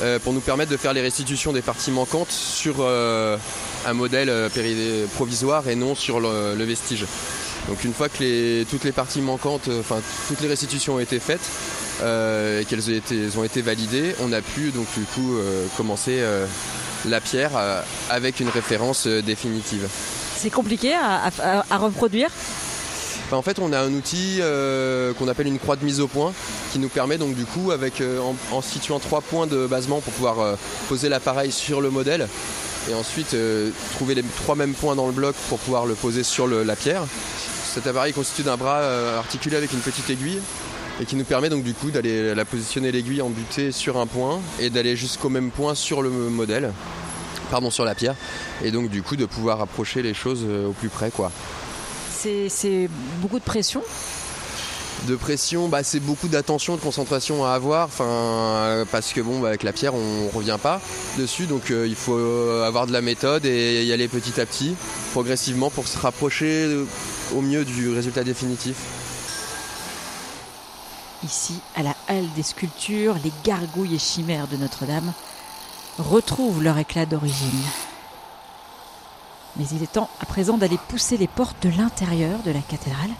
Euh, 0.00 0.18
pour 0.18 0.32
nous 0.32 0.40
permettre 0.40 0.70
de 0.70 0.76
faire 0.76 0.92
les 0.92 1.02
restitutions 1.02 1.52
des 1.52 1.62
parties 1.62 1.90
manquantes 1.90 2.30
sur 2.30 2.76
euh, 2.80 3.36
un 3.86 3.92
modèle 3.92 4.28
euh, 4.30 5.06
provisoire 5.14 5.68
et 5.68 5.76
non 5.76 5.94
sur 5.94 6.18
le, 6.18 6.64
vestige. 6.64 7.06
Donc 7.68 7.84
une 7.84 7.92
fois 7.92 8.08
que 8.08 8.64
toutes 8.64 8.84
les 8.84 8.92
parties 8.92 9.20
manquantes, 9.20 9.68
toutes 10.28 10.40
les 10.40 10.48
restitutions 10.48 10.94
ont 10.94 11.00
été 11.00 11.20
faites 11.20 11.48
et 12.00 12.64
qu'elles 12.64 13.38
ont 13.38 13.44
été, 13.44 13.62
validées, 13.62 14.14
on 14.20 14.32
a 14.32 14.40
pu 14.40 14.70
donc 14.70 14.86
commencer 15.76 16.20
la 17.04 17.20
pierre 17.20 17.52
avec 18.10 18.40
une 18.40 18.48
référence 18.48 19.06
définitive. 19.06 19.88
C'est 20.36 20.50
compliqué 20.50 20.92
à 20.94 21.78
reproduire? 21.78 22.30
En 23.36 23.42
fait, 23.42 23.58
on 23.58 23.72
a 23.72 23.78
un 23.78 23.92
outil 23.92 24.38
euh, 24.40 25.12
qu'on 25.14 25.28
appelle 25.28 25.46
une 25.46 25.58
croix 25.58 25.76
de 25.76 25.84
mise 25.84 26.00
au 26.00 26.08
point 26.08 26.32
qui 26.72 26.78
nous 26.78 26.88
permet 26.88 27.18
donc 27.18 27.34
du 27.34 27.44
coup, 27.44 27.70
avec, 27.70 28.00
euh, 28.00 28.20
en, 28.50 28.62
situant 28.62 28.98
trois 28.98 29.20
points 29.20 29.46
de 29.46 29.66
basement 29.66 30.00
pour 30.00 30.12
pouvoir 30.12 30.40
euh, 30.40 30.54
poser 30.88 31.08
l'appareil 31.08 31.52
sur 31.52 31.80
le 31.80 31.90
modèle, 31.90 32.28
et 32.90 32.94
ensuite 32.94 33.36
trouver 33.94 34.16
les 34.16 34.24
trois 34.42 34.56
mêmes 34.56 34.74
points 34.74 34.96
dans 34.96 35.06
le 35.06 35.12
bloc 35.12 35.36
pour 35.48 35.58
pouvoir 35.60 35.86
le 35.86 35.94
poser 35.94 36.24
sur 36.24 36.48
la 36.48 36.74
pierre. 36.74 37.02
Cet 37.72 37.86
appareil 37.86 38.12
constitue 38.12 38.42
d'un 38.42 38.56
bras 38.56 38.80
articulé 39.16 39.56
avec 39.56 39.72
une 39.72 39.78
petite 39.78 40.10
aiguille 40.10 40.40
et 41.00 41.04
qui 41.04 41.14
nous 41.14 41.24
permet 41.24 41.48
donc 41.48 41.62
du 41.62 41.74
coup 41.74 41.92
d'aller 41.92 42.34
la 42.34 42.44
positionner 42.44 42.90
l'aiguille 42.90 43.22
en 43.22 43.30
butée 43.30 43.70
sur 43.70 43.98
un 43.98 44.06
point 44.08 44.40
et 44.58 44.68
d'aller 44.68 44.96
jusqu'au 44.96 45.28
même 45.28 45.52
point 45.52 45.76
sur 45.76 46.02
le 46.02 46.10
modèle, 46.10 46.72
pardon 47.52 47.70
sur 47.70 47.84
la 47.84 47.94
pierre, 47.94 48.16
et 48.64 48.72
donc 48.72 48.90
du 48.90 49.00
coup 49.00 49.14
de 49.14 49.26
pouvoir 49.26 49.60
approcher 49.60 50.02
les 50.02 50.12
choses 50.12 50.44
au 50.44 50.72
plus 50.72 50.88
près 50.88 51.12
quoi. 51.12 51.30
C'est 52.22 52.88
beaucoup 53.20 53.38
de 53.38 53.44
pression 53.44 53.82
de 55.08 55.16
pression, 55.16 55.68
bah, 55.68 55.82
c'est 55.82 55.98
beaucoup 55.98 56.28
d'attention, 56.28 56.76
de 56.76 56.80
concentration 56.80 57.44
à 57.44 57.54
avoir, 57.54 57.86
enfin, 57.86 58.84
parce 58.92 59.12
que 59.12 59.20
bon, 59.20 59.40
bah, 59.40 59.48
avec 59.48 59.64
la 59.64 59.72
pierre, 59.72 59.96
on 59.96 60.28
revient 60.28 60.58
pas 60.62 60.80
dessus, 61.18 61.46
donc 61.46 61.72
euh, 61.72 61.88
il 61.88 61.96
faut 61.96 62.16
avoir 62.64 62.86
de 62.86 62.92
la 62.92 63.00
méthode 63.00 63.44
et 63.44 63.84
y 63.84 63.92
aller 63.92 64.06
petit 64.06 64.40
à 64.40 64.46
petit, 64.46 64.76
progressivement, 65.10 65.70
pour 65.70 65.88
se 65.88 65.98
rapprocher 65.98 66.84
au 67.34 67.40
mieux 67.40 67.64
du 67.64 67.90
résultat 67.90 68.22
définitif. 68.22 68.76
Ici, 71.24 71.54
à 71.74 71.82
la 71.82 71.96
halle 72.08 72.28
des 72.36 72.42
sculptures, 72.42 73.16
les 73.24 73.32
gargouilles 73.44 73.96
et 73.96 73.98
chimères 73.98 74.46
de 74.46 74.56
Notre-Dame 74.56 75.12
retrouvent 75.98 76.62
leur 76.62 76.78
éclat 76.78 77.06
d'origine. 77.06 77.62
Mais 79.56 79.64
il 79.72 79.82
est 79.82 79.92
temps 79.92 80.08
à 80.20 80.26
présent 80.26 80.56
d'aller 80.56 80.78
pousser 80.88 81.16
les 81.16 81.28
portes 81.28 81.62
de 81.62 81.76
l'intérieur 81.76 82.38
de 82.44 82.50
la 82.50 82.60
cathédrale. 82.60 83.10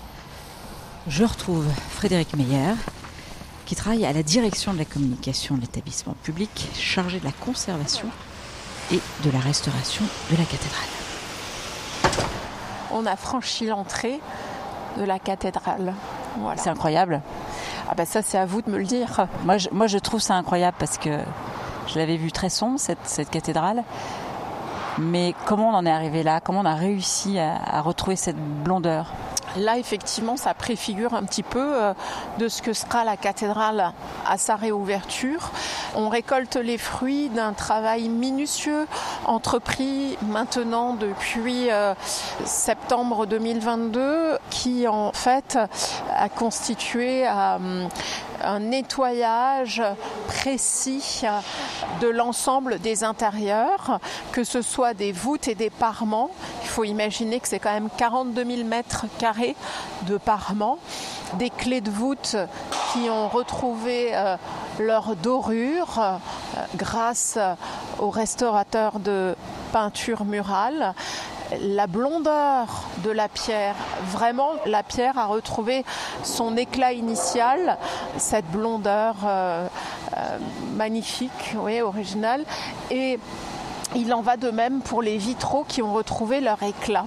Je 1.06 1.24
retrouve 1.24 1.66
Frédéric 1.90 2.34
Meyer, 2.36 2.74
qui 3.66 3.74
travaille 3.74 4.06
à 4.06 4.12
la 4.12 4.22
direction 4.22 4.72
de 4.72 4.78
la 4.78 4.84
communication 4.84 5.56
de 5.56 5.60
l'établissement 5.60 6.14
public 6.22 6.68
chargé 6.74 7.20
de 7.20 7.24
la 7.24 7.32
conservation 7.32 8.08
et 8.92 9.00
de 9.24 9.30
la 9.30 9.40
restauration 9.40 10.04
de 10.30 10.36
la 10.36 10.44
cathédrale. 10.44 10.88
On 12.92 13.06
a 13.06 13.16
franchi 13.16 13.66
l'entrée 13.66 14.20
de 14.98 15.04
la 15.04 15.18
cathédrale. 15.18 15.94
C'est 16.56 16.70
incroyable. 16.70 17.22
Ah 17.88 17.94
ben 17.94 18.06
ça 18.06 18.22
c'est 18.22 18.38
à 18.38 18.46
vous 18.46 18.62
de 18.62 18.70
me 18.70 18.78
le 18.78 18.84
dire. 18.84 19.26
Moi 19.44 19.58
je, 19.58 19.68
moi 19.70 19.86
je 19.86 19.98
trouve 19.98 20.20
ça 20.20 20.34
incroyable 20.34 20.76
parce 20.78 20.98
que 20.98 21.18
je 21.88 21.98
l'avais 21.98 22.16
vu 22.16 22.32
très 22.32 22.48
sombre 22.48 22.78
cette, 22.78 23.06
cette 23.06 23.30
cathédrale. 23.30 23.82
Mais 24.99 25.34
comment 25.46 25.70
on 25.70 25.75
en 25.75 25.87
est 25.87 25.90
arrivé 25.90 26.22
là? 26.22 26.40
Comment 26.40 26.61
on 26.61 26.64
a 26.64 26.75
réussi 26.75 27.38
à 27.38 27.80
retrouver 27.80 28.16
cette 28.16 28.37
blondeur? 28.37 29.12
Là, 29.56 29.76
effectivement, 29.76 30.37
ça 30.37 30.54
préfigure 30.54 31.12
un 31.12 31.25
petit 31.25 31.42
peu 31.42 31.75
euh, 31.75 31.92
de 32.38 32.49
ce 32.49 32.62
que 32.62 32.72
sera 32.72 33.04
la 33.04 33.18
cathédrale 33.18 33.92
à 34.26 34.38
sa 34.38 34.56
réouverture. 34.56 35.50
On 35.94 36.08
récolte 36.08 36.56
les 36.56 36.78
fruits 36.78 37.28
d'un 37.28 37.52
travail 37.52 38.08
minutieux 38.08 38.87
entrepris 39.26 40.16
maintenant 40.22 40.94
depuis 40.94 41.70
euh, 41.70 41.92
septembre 42.46 43.26
2022 43.26 44.38
qui 44.49 44.88
en 44.88 45.12
fait 45.12 45.58
a 46.16 46.28
constitué 46.30 47.28
euh, 47.28 47.87
un 48.42 48.61
nettoyage 48.61 49.82
précis 50.26 51.22
de 52.00 52.08
l'ensemble 52.08 52.78
des 52.78 53.04
intérieurs, 53.04 54.00
que 54.32 54.44
ce 54.44 54.62
soit 54.62 54.94
des 54.94 55.12
voûtes 55.12 55.49
et 55.49 55.54
des 55.54 55.70
parements. 55.70 56.30
Il 56.62 56.68
faut 56.68 56.84
imaginer 56.84 57.40
que 57.40 57.49
c'est 57.49 57.58
quand 57.58 57.72
même 57.72 57.88
42 57.96 58.44
000 58.44 58.64
mètres 58.64 59.06
carrés 59.18 59.56
de 60.06 60.16
parements, 60.16 60.78
des 61.34 61.50
clés 61.50 61.80
de 61.80 61.90
voûte 61.90 62.37
qui 62.92 63.08
ont 63.11 63.28
retrouvé 63.28 64.11
euh, 64.12 64.37
leur 64.78 65.16
dorure 65.16 65.99
euh, 65.99 66.16
grâce 66.76 67.38
aux 67.99 68.11
restaurateurs 68.11 68.99
de 68.99 69.34
peinture 69.72 70.25
murale 70.25 70.94
la 71.61 71.87
blondeur 71.87 72.88
de 73.04 73.11
la 73.11 73.28
pierre. 73.28 73.75
Vraiment, 74.11 74.50
la 74.66 74.82
pierre 74.82 75.18
a 75.18 75.26
retrouvé 75.26 75.85
son 76.23 76.56
éclat 76.56 76.93
initial, 76.93 77.78
cette 78.17 78.47
blondeur 78.47 79.17
euh, 79.25 79.67
euh, 80.17 80.38
magnifique, 80.75 81.54
oui, 81.56 81.80
originale. 81.80 82.45
Et 82.91 83.19
il 83.95 84.12
en 84.15 84.23
va 84.23 84.36
de 84.36 84.50
même 84.50 84.80
pour 84.80 85.02
les 85.02 85.19
vitraux 85.19 85.65
qui 85.67 85.82
ont 85.82 85.93
retrouvé 85.93 86.41
leur 86.41 86.62
éclat. 86.62 87.04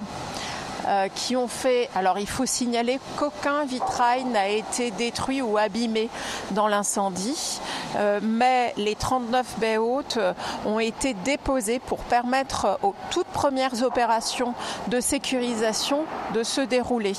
Euh, 0.86 1.08
qui 1.12 1.36
ont 1.36 1.48
fait. 1.48 1.88
Alors 1.96 2.18
il 2.18 2.28
faut 2.28 2.46
signaler 2.46 3.00
qu'aucun 3.16 3.64
vitrail 3.64 4.24
n'a 4.24 4.48
été 4.48 4.92
détruit 4.92 5.42
ou 5.42 5.58
abîmé 5.58 6.08
dans 6.52 6.68
l'incendie, 6.68 7.60
euh, 7.96 8.20
mais 8.22 8.72
les 8.76 8.94
39 8.94 9.58
baies 9.58 9.78
hautes 9.78 10.18
euh, 10.18 10.32
ont 10.64 10.78
été 10.78 11.14
déposées 11.14 11.80
pour 11.80 11.98
permettre 11.98 12.78
aux 12.82 12.94
toutes 13.10 13.26
premières 13.26 13.82
opérations 13.82 14.54
de 14.86 15.00
sécurisation 15.00 16.04
de 16.34 16.44
se 16.44 16.60
dérouler. 16.60 17.14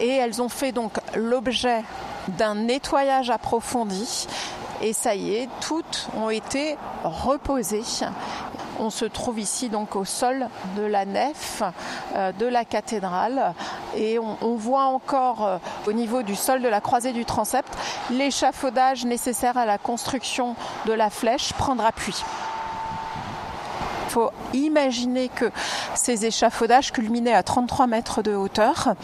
Et 0.00 0.08
elles 0.08 0.40
ont 0.40 0.48
fait 0.48 0.72
donc 0.72 0.92
l'objet 1.14 1.82
d'un 2.28 2.54
nettoyage 2.54 3.28
approfondi 3.28 4.26
et 4.82 4.92
ça 4.92 5.14
y 5.14 5.34
est, 5.34 5.48
toutes 5.60 6.08
ont 6.16 6.30
été 6.30 6.76
reposées 7.04 7.82
on 8.80 8.90
se 8.90 9.04
trouve 9.04 9.38
ici 9.38 9.68
donc 9.68 9.96
au 9.96 10.04
sol 10.04 10.48
de 10.76 10.82
la 10.82 11.04
nef 11.04 11.62
euh, 12.14 12.32
de 12.32 12.46
la 12.46 12.64
cathédrale 12.64 13.54
et 13.96 14.18
on, 14.18 14.56
voit 14.56 14.84
encore 14.84 15.46
euh, 15.46 15.58
au 15.86 15.92
niveau 15.92 16.22
du 16.22 16.34
sol 16.34 16.62
de 16.62 16.68
la 16.68 16.80
croisée 16.80 17.12
du 17.12 17.24
transept 17.24 17.68
l'échafaudage 18.10 19.04
nécessaire 19.04 19.56
à 19.56 19.66
la 19.66 19.78
construction 19.78 20.56
de 20.86 20.92
la 20.92 21.10
flèche 21.10 21.52
prendre 21.52 21.84
appui. 21.84 22.22
Il 24.06 24.10
faut 24.10 24.30
imaginer 24.54 25.28
que 25.28 25.50
ces 25.94 26.24
échafaudages 26.24 26.92
culminaient 26.92 27.34
à 27.34 27.42
33 27.42 27.86
mètres 27.86 28.22
de 28.22 28.34
hauteur 28.34 28.94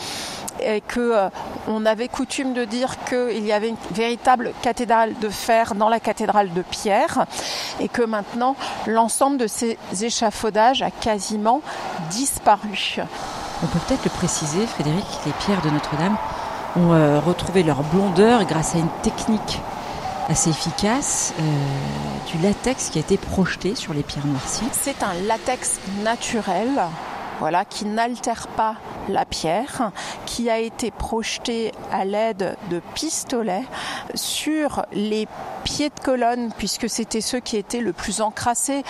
et 0.65 0.81
que 0.81 1.01
euh, 1.01 1.29
on 1.69 1.87
avait 1.87 2.09
coutume 2.09 2.55
de 2.55 2.65
dire 2.65 2.97
qu'il 3.05 3.45
y 3.45 3.53
avait 3.53 3.69
une 3.69 3.77
véritable 3.93 4.53
cathédrale 4.63 5.15
de 5.21 5.29
fer 5.29 5.75
dans 5.75 5.89
la 5.89 6.01
cathédrale 6.01 6.53
de 6.53 6.63
pierre 6.63 7.27
et 7.81 7.89
que 7.89 8.03
maintenant 8.03 8.57
l'ensemble 8.87 9.39
de 9.39 9.47
ces 9.47 9.79
échafaudages 10.01 10.83
a 10.83 10.91
quasiment 10.91 11.61
disparu. 12.11 12.99
On 13.63 13.67
peut 13.67 13.79
peut-être 13.87 14.05
le 14.05 14.11
préciser, 14.11 14.67
Frédéric, 14.67 15.05
les 15.27 15.33
pierres 15.33 15.63
de 15.63 15.71
Notre-Dame 15.71 16.17
ont 16.77 16.93
euh, 16.93 17.21
retrouvé 17.21 17.63
leur 17.63 17.83
blondeur 17.83 18.45
grâce 18.45 18.75
à 18.75 18.79
une 18.79 18.89
technique 19.03 19.61
assez 20.29 20.51
efficace 20.51 21.35
euh, 21.39 21.43
du 22.31 22.43
latex 22.43 22.91
qui 22.91 22.99
a 22.99 23.01
été 23.01 23.17
projeté 23.17 23.75
sur 23.75 23.93
les 23.93 24.03
pierres 24.03 24.27
noircies. 24.27 24.65
C'est 24.73 25.03
un 25.03 25.15
latex 25.27 25.79
naturel 26.03 26.69
voilà, 27.43 27.65
qui 27.65 27.87
n'altère 27.87 28.47
pas 28.47 28.77
la 29.09 29.25
pierre, 29.25 29.91
qui 30.27 30.49
a 30.49 30.61
été 30.61 30.93
projetée 30.93 31.73
à 31.91 32.05
l'aide 32.05 32.57
de 32.71 32.81
pistolets 32.95 33.65
sur 34.15 34.87
les 34.93 35.27
pieds 35.65 35.89
de 35.89 36.01
colonne, 36.05 36.53
puisque 36.57 36.89
c'était 36.89 37.21
ceux 37.21 37.41
qui 37.41 37.57
étaient 37.57 37.81
le 37.81 37.93
plus 37.93 38.21
encrassés 38.21 38.85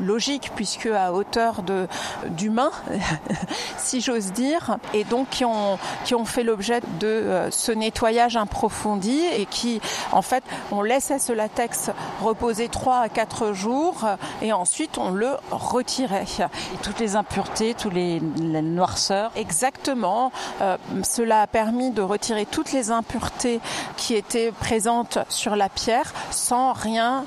logique 0.00 0.52
puisque 0.54 0.86
à 0.86 1.12
hauteur 1.12 1.62
de 1.62 1.86
d'humain, 2.30 2.70
si 3.78 4.00
j'ose 4.00 4.32
dire, 4.32 4.78
et 4.94 5.04
donc 5.04 5.28
qui 5.30 5.44
ont 5.44 5.78
qui 6.04 6.14
ont 6.14 6.24
fait 6.24 6.42
l'objet 6.42 6.80
de 7.00 7.06
euh, 7.06 7.50
ce 7.50 7.72
nettoyage 7.72 8.36
approfondi 8.36 9.20
et 9.36 9.46
qui 9.46 9.80
en 10.12 10.22
fait 10.22 10.44
on 10.72 10.82
laissait 10.82 11.18
ce 11.18 11.32
latex 11.32 11.90
reposer 12.20 12.68
3 12.68 12.98
à 12.98 13.08
4 13.08 13.52
jours 13.52 14.06
et 14.42 14.52
ensuite 14.52 14.98
on 14.98 15.10
le 15.10 15.30
retirait. 15.50 16.26
Et 16.40 16.76
toutes 16.82 16.98
les 16.98 17.16
impuretés, 17.16 17.74
tous 17.74 17.90
les, 17.90 18.20
noirceurs. 18.20 19.30
Exactement. 19.36 20.32
Euh, 20.60 20.76
cela 21.02 21.42
a 21.42 21.46
permis 21.46 21.90
de 21.90 22.02
retirer 22.02 22.46
toutes 22.46 22.72
les 22.72 22.90
impuretés 22.90 23.60
qui 23.96 24.14
étaient 24.14 24.52
présentes 24.52 25.18
sur 25.28 25.56
la 25.56 25.68
pierre 25.68 26.12
sans 26.30 26.72
rien 26.72 27.24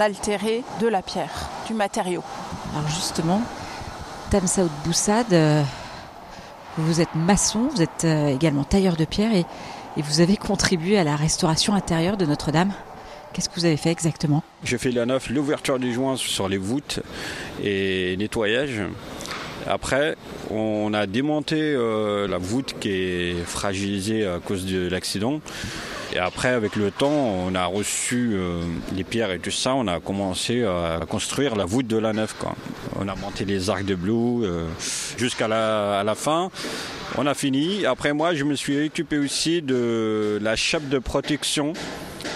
altérer 0.00 0.62
de 0.80 0.86
la 0.86 1.02
pierre, 1.02 1.48
du 1.66 1.74
matériau. 1.74 2.22
Alors 2.74 2.88
justement, 2.88 3.42
Tamsaoud 4.30 4.70
Boussad, 4.84 5.32
euh, 5.32 5.62
vous 6.76 7.00
êtes 7.00 7.14
maçon, 7.14 7.68
vous 7.74 7.82
êtes 7.82 8.04
euh, 8.04 8.28
également 8.28 8.64
tailleur 8.64 8.96
de 8.96 9.04
pierre 9.04 9.34
et, 9.34 9.44
vous 9.96 10.20
avez 10.20 10.36
contribué 10.36 10.98
à 10.98 11.04
la 11.04 11.14
restauration 11.14 11.72
intérieure 11.72 12.16
de 12.16 12.26
Notre-Dame. 12.26 12.72
Qu'est-ce 13.32 13.48
que 13.48 13.54
vous 13.54 13.64
avez 13.64 13.76
fait 13.76 13.92
exactement? 13.92 14.42
J'ai 14.64 14.76
fait 14.76 14.90
la 14.90 15.06
neuf, 15.06 15.30
l'ouverture 15.30 15.78
des 15.78 15.92
joints 15.92 16.16
sur 16.16 16.48
les 16.48 16.58
voûtes 16.58 16.98
et 17.62 18.16
nettoyage. 18.16 18.82
Après, 19.68 20.16
on 20.50 20.92
a 20.94 21.06
démonté 21.06 21.56
euh, 21.60 22.26
la 22.26 22.38
voûte 22.38 22.74
qui 22.80 22.90
est 22.90 23.44
fragilisée 23.46 24.26
à 24.26 24.40
cause 24.40 24.66
de 24.66 24.88
l'accident. 24.88 25.40
Et 26.14 26.18
après, 26.18 26.50
avec 26.50 26.76
le 26.76 26.92
temps, 26.92 27.10
on 27.10 27.54
a 27.56 27.66
reçu 27.66 28.34
euh, 28.34 28.62
les 28.94 29.02
pierres 29.02 29.32
et 29.32 29.40
tout 29.40 29.50
ça. 29.50 29.74
On 29.74 29.88
a 29.88 29.98
commencé 29.98 30.62
à 30.64 31.00
construire 31.08 31.56
la 31.56 31.64
voûte 31.64 31.88
de 31.88 31.96
la 31.96 32.12
nef. 32.12 32.36
On 32.96 33.08
a 33.08 33.16
monté 33.16 33.44
les 33.44 33.68
arcs 33.68 33.84
de 33.84 33.96
bleu 33.96 34.14
euh, 34.14 34.66
jusqu'à 35.16 35.48
la, 35.48 36.14
fin. 36.14 36.50
On 37.18 37.26
a 37.26 37.34
fini. 37.34 37.84
Après, 37.84 38.12
moi, 38.12 38.32
je 38.34 38.44
me 38.44 38.54
suis 38.54 38.86
occupé 38.86 39.18
aussi 39.18 39.60
de 39.60 40.38
la 40.40 40.54
chape 40.54 40.88
de 40.88 41.00
protection 41.00 41.72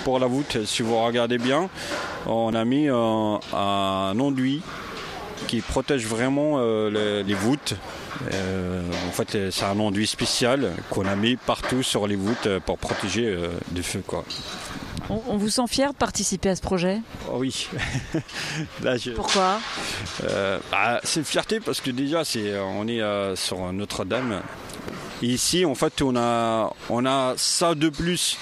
pour 0.02 0.18
la 0.18 0.26
voûte. 0.26 0.64
Si 0.64 0.82
vous 0.82 1.00
regardez 1.00 1.38
bien, 1.38 1.70
on 2.26 2.54
a 2.54 2.64
mis 2.64 2.88
un, 2.88 3.38
un 3.52 4.18
enduit 4.18 4.60
qui 5.46 5.60
protège 5.60 6.06
vraiment 6.06 6.56
euh, 6.58 7.22
les, 7.24 7.34
voûtes. 7.34 7.74
Euh, 8.32 8.82
en 9.08 9.12
fait, 9.12 9.50
c'est 9.50 9.64
un 9.64 9.78
enduit 9.78 10.06
spécial 10.06 10.72
qu'on 10.90 11.06
a 11.06 11.16
mis 11.16 11.36
partout 11.36 11.82
sur 11.82 12.06
les 12.06 12.16
voûtes 12.16 12.48
pour 12.66 12.78
protéger 12.78 13.36
du 13.70 13.82
feu. 13.82 14.02
Quoi. 14.06 14.24
On, 15.10 15.36
vous 15.36 15.48
sent 15.48 15.66
fier 15.68 15.92
de 15.92 15.96
participer 15.96 16.50
à 16.50 16.56
ce 16.56 16.60
projet? 16.60 17.00
Oh 17.30 17.38
Oui. 17.38 17.68
Pourquoi? 19.14 19.60
Bah, 20.70 21.00
C'est 21.04 21.20
une 21.20 21.26
fierté 21.26 21.60
parce 21.60 21.80
que 21.80 21.90
déjà, 21.90 22.24
c'est, 22.24 22.58
on 22.58 22.86
est 22.88 23.02
sur 23.36 23.72
Notre-Dame. 23.72 24.42
ici, 25.22 25.64
en 25.64 25.74
fait, 25.74 26.02
on 26.02 26.16
a, 26.16 26.72
on 26.90 27.06
a 27.06 27.34
ça 27.36 27.74
de 27.74 27.88
plus 27.88 28.36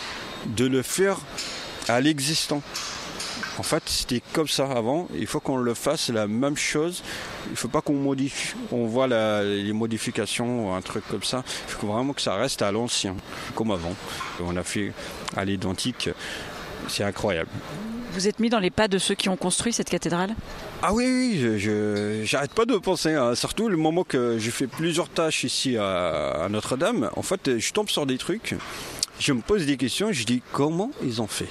de 0.46 0.66
le 0.66 0.82
faire 0.82 1.18
à 1.88 2.00
l'existant. 2.00 2.62
En 3.58 3.62
fait, 3.62 3.82
c'était 3.86 4.22
comme 4.32 4.48
ça 4.48 4.70
avant. 4.70 5.08
Il 5.14 5.26
faut 5.26 5.40
qu'on 5.40 5.56
le 5.56 5.74
fasse 5.74 6.10
la 6.10 6.26
même 6.26 6.56
chose. 6.56 7.02
Il 7.46 7.52
ne 7.52 7.56
faut 7.56 7.68
pas 7.68 7.80
qu'on 7.80 7.94
modifie. 7.94 8.54
On 8.70 8.86
voit 8.86 9.06
les 9.06 9.72
modifications, 9.72 10.74
un 10.74 10.82
truc 10.82 11.04
comme 11.08 11.22
ça. 11.22 11.42
Il 11.68 11.74
faut 11.74 11.86
vraiment 11.86 12.12
que 12.12 12.20
ça 12.20 12.34
reste 12.34 12.62
à 12.62 12.70
l'ancien, 12.70 13.16
comme 13.54 13.70
avant. 13.70 13.94
On 14.40 14.56
a 14.56 14.62
fait 14.62 14.92
à 15.36 15.44
l'identique. 15.44 16.10
C'est 16.88 17.04
incroyable. 17.04 17.50
Vous 18.12 18.28
êtes 18.28 18.38
mis 18.38 18.48
dans 18.48 18.60
les 18.60 18.70
pas 18.70 18.88
de 18.88 18.98
ceux 18.98 19.14
qui 19.14 19.28
ont 19.28 19.36
construit 19.36 19.72
cette 19.72 19.90
cathédrale? 19.90 20.34
Ah 20.82 20.94
oui, 20.94 21.04
oui, 21.06 21.58
je 21.58 22.22
j'arrête 22.24 22.52
pas 22.52 22.64
de 22.64 22.76
penser. 22.76 23.12
Hein. 23.12 23.34
Surtout 23.34 23.68
le 23.68 23.76
moment 23.76 24.04
que 24.04 24.38
j'ai 24.38 24.50
fait 24.50 24.66
plusieurs 24.66 25.08
tâches 25.08 25.44
ici 25.44 25.76
à, 25.76 26.46
Notre-Dame. 26.48 27.10
En 27.14 27.22
fait, 27.22 27.58
je 27.58 27.72
tombe 27.72 27.88
sur 27.88 28.06
des 28.06 28.18
trucs. 28.18 28.54
Je 29.18 29.32
me 29.32 29.40
pose 29.40 29.66
des 29.66 29.76
questions. 29.76 30.12
Je 30.12 30.24
dis 30.24 30.42
comment 30.52 30.90
ils 31.02 31.20
ont 31.20 31.26
fait? 31.26 31.48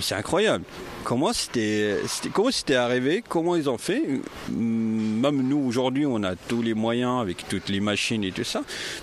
C'est 0.00 0.14
incroyable 0.14 0.64
comment 1.04 1.32
c'était, 1.32 1.98
comment 2.32 2.50
c'était 2.50 2.76
arrivé, 2.76 3.22
comment 3.28 3.56
ils 3.56 3.68
ont 3.68 3.78
fait? 3.78 4.02
Même 4.50 5.42
nous 5.42 5.58
aujourd'hui, 5.58 6.06
on 6.06 6.22
a 6.22 6.36
tous 6.36 6.62
les 6.62 6.74
moyens 6.74 7.20
avec 7.20 7.46
toutes 7.48 7.68
les 7.68 7.80
machines 7.80 8.24
et 8.24 8.32
tout 8.32 8.44
ça. 8.44 8.62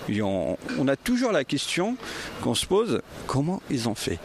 On, 0.09 0.57
on 0.77 0.87
a 0.87 0.95
toujours 0.95 1.31
la 1.31 1.43
question 1.43 1.97
qu'on 2.41 2.55
se 2.55 2.65
pose 2.65 3.01
comment 3.27 3.61
ils 3.69 3.87
ont 3.87 3.95
fait? 3.95 4.19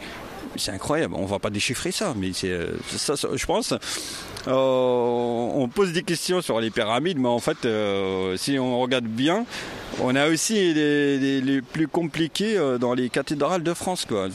C'est 0.57 0.71
incroyable. 0.71 1.15
On 1.17 1.25
va 1.25 1.39
pas 1.39 1.49
déchiffrer 1.49 1.91
ça, 1.91 2.13
mais 2.15 2.31
c'est 2.33 2.57
ça, 2.97 3.15
je 3.33 3.45
pense. 3.45 3.73
Euh, 4.47 4.51
on 4.53 5.67
pose 5.67 5.91
des 5.91 6.03
questions 6.03 6.41
sur 6.41 6.59
les 6.59 6.69
pyramides, 6.69 7.17
mais 7.17 7.27
en 7.27 7.39
fait, 7.39 7.65
euh, 7.65 8.37
si 8.37 8.59
on 8.59 8.79
regarde 8.79 9.05
bien, 9.05 9.45
on 10.01 10.15
a 10.15 10.27
aussi 10.27 10.73
les, 10.73 11.61
plus 11.61 11.87
compliqués 11.87 12.59
dans 12.79 12.93
les 12.93 13.09
cathédrales 13.09 13.63
de 13.63 13.73
France, 13.73 14.05
quoi. 14.05 14.27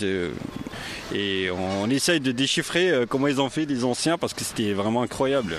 Et 1.14 1.50
on 1.50 1.90
essaye 1.90 2.20
de 2.20 2.30
déchiffrer 2.30 2.90
euh, 2.90 3.06
comment 3.06 3.26
ils 3.26 3.40
ont 3.40 3.50
fait 3.50 3.64
les 3.64 3.84
anciens 3.84 4.16
parce 4.16 4.32
que 4.32 4.44
c'était 4.44 4.72
vraiment 4.72 5.02
incroyable. 5.02 5.58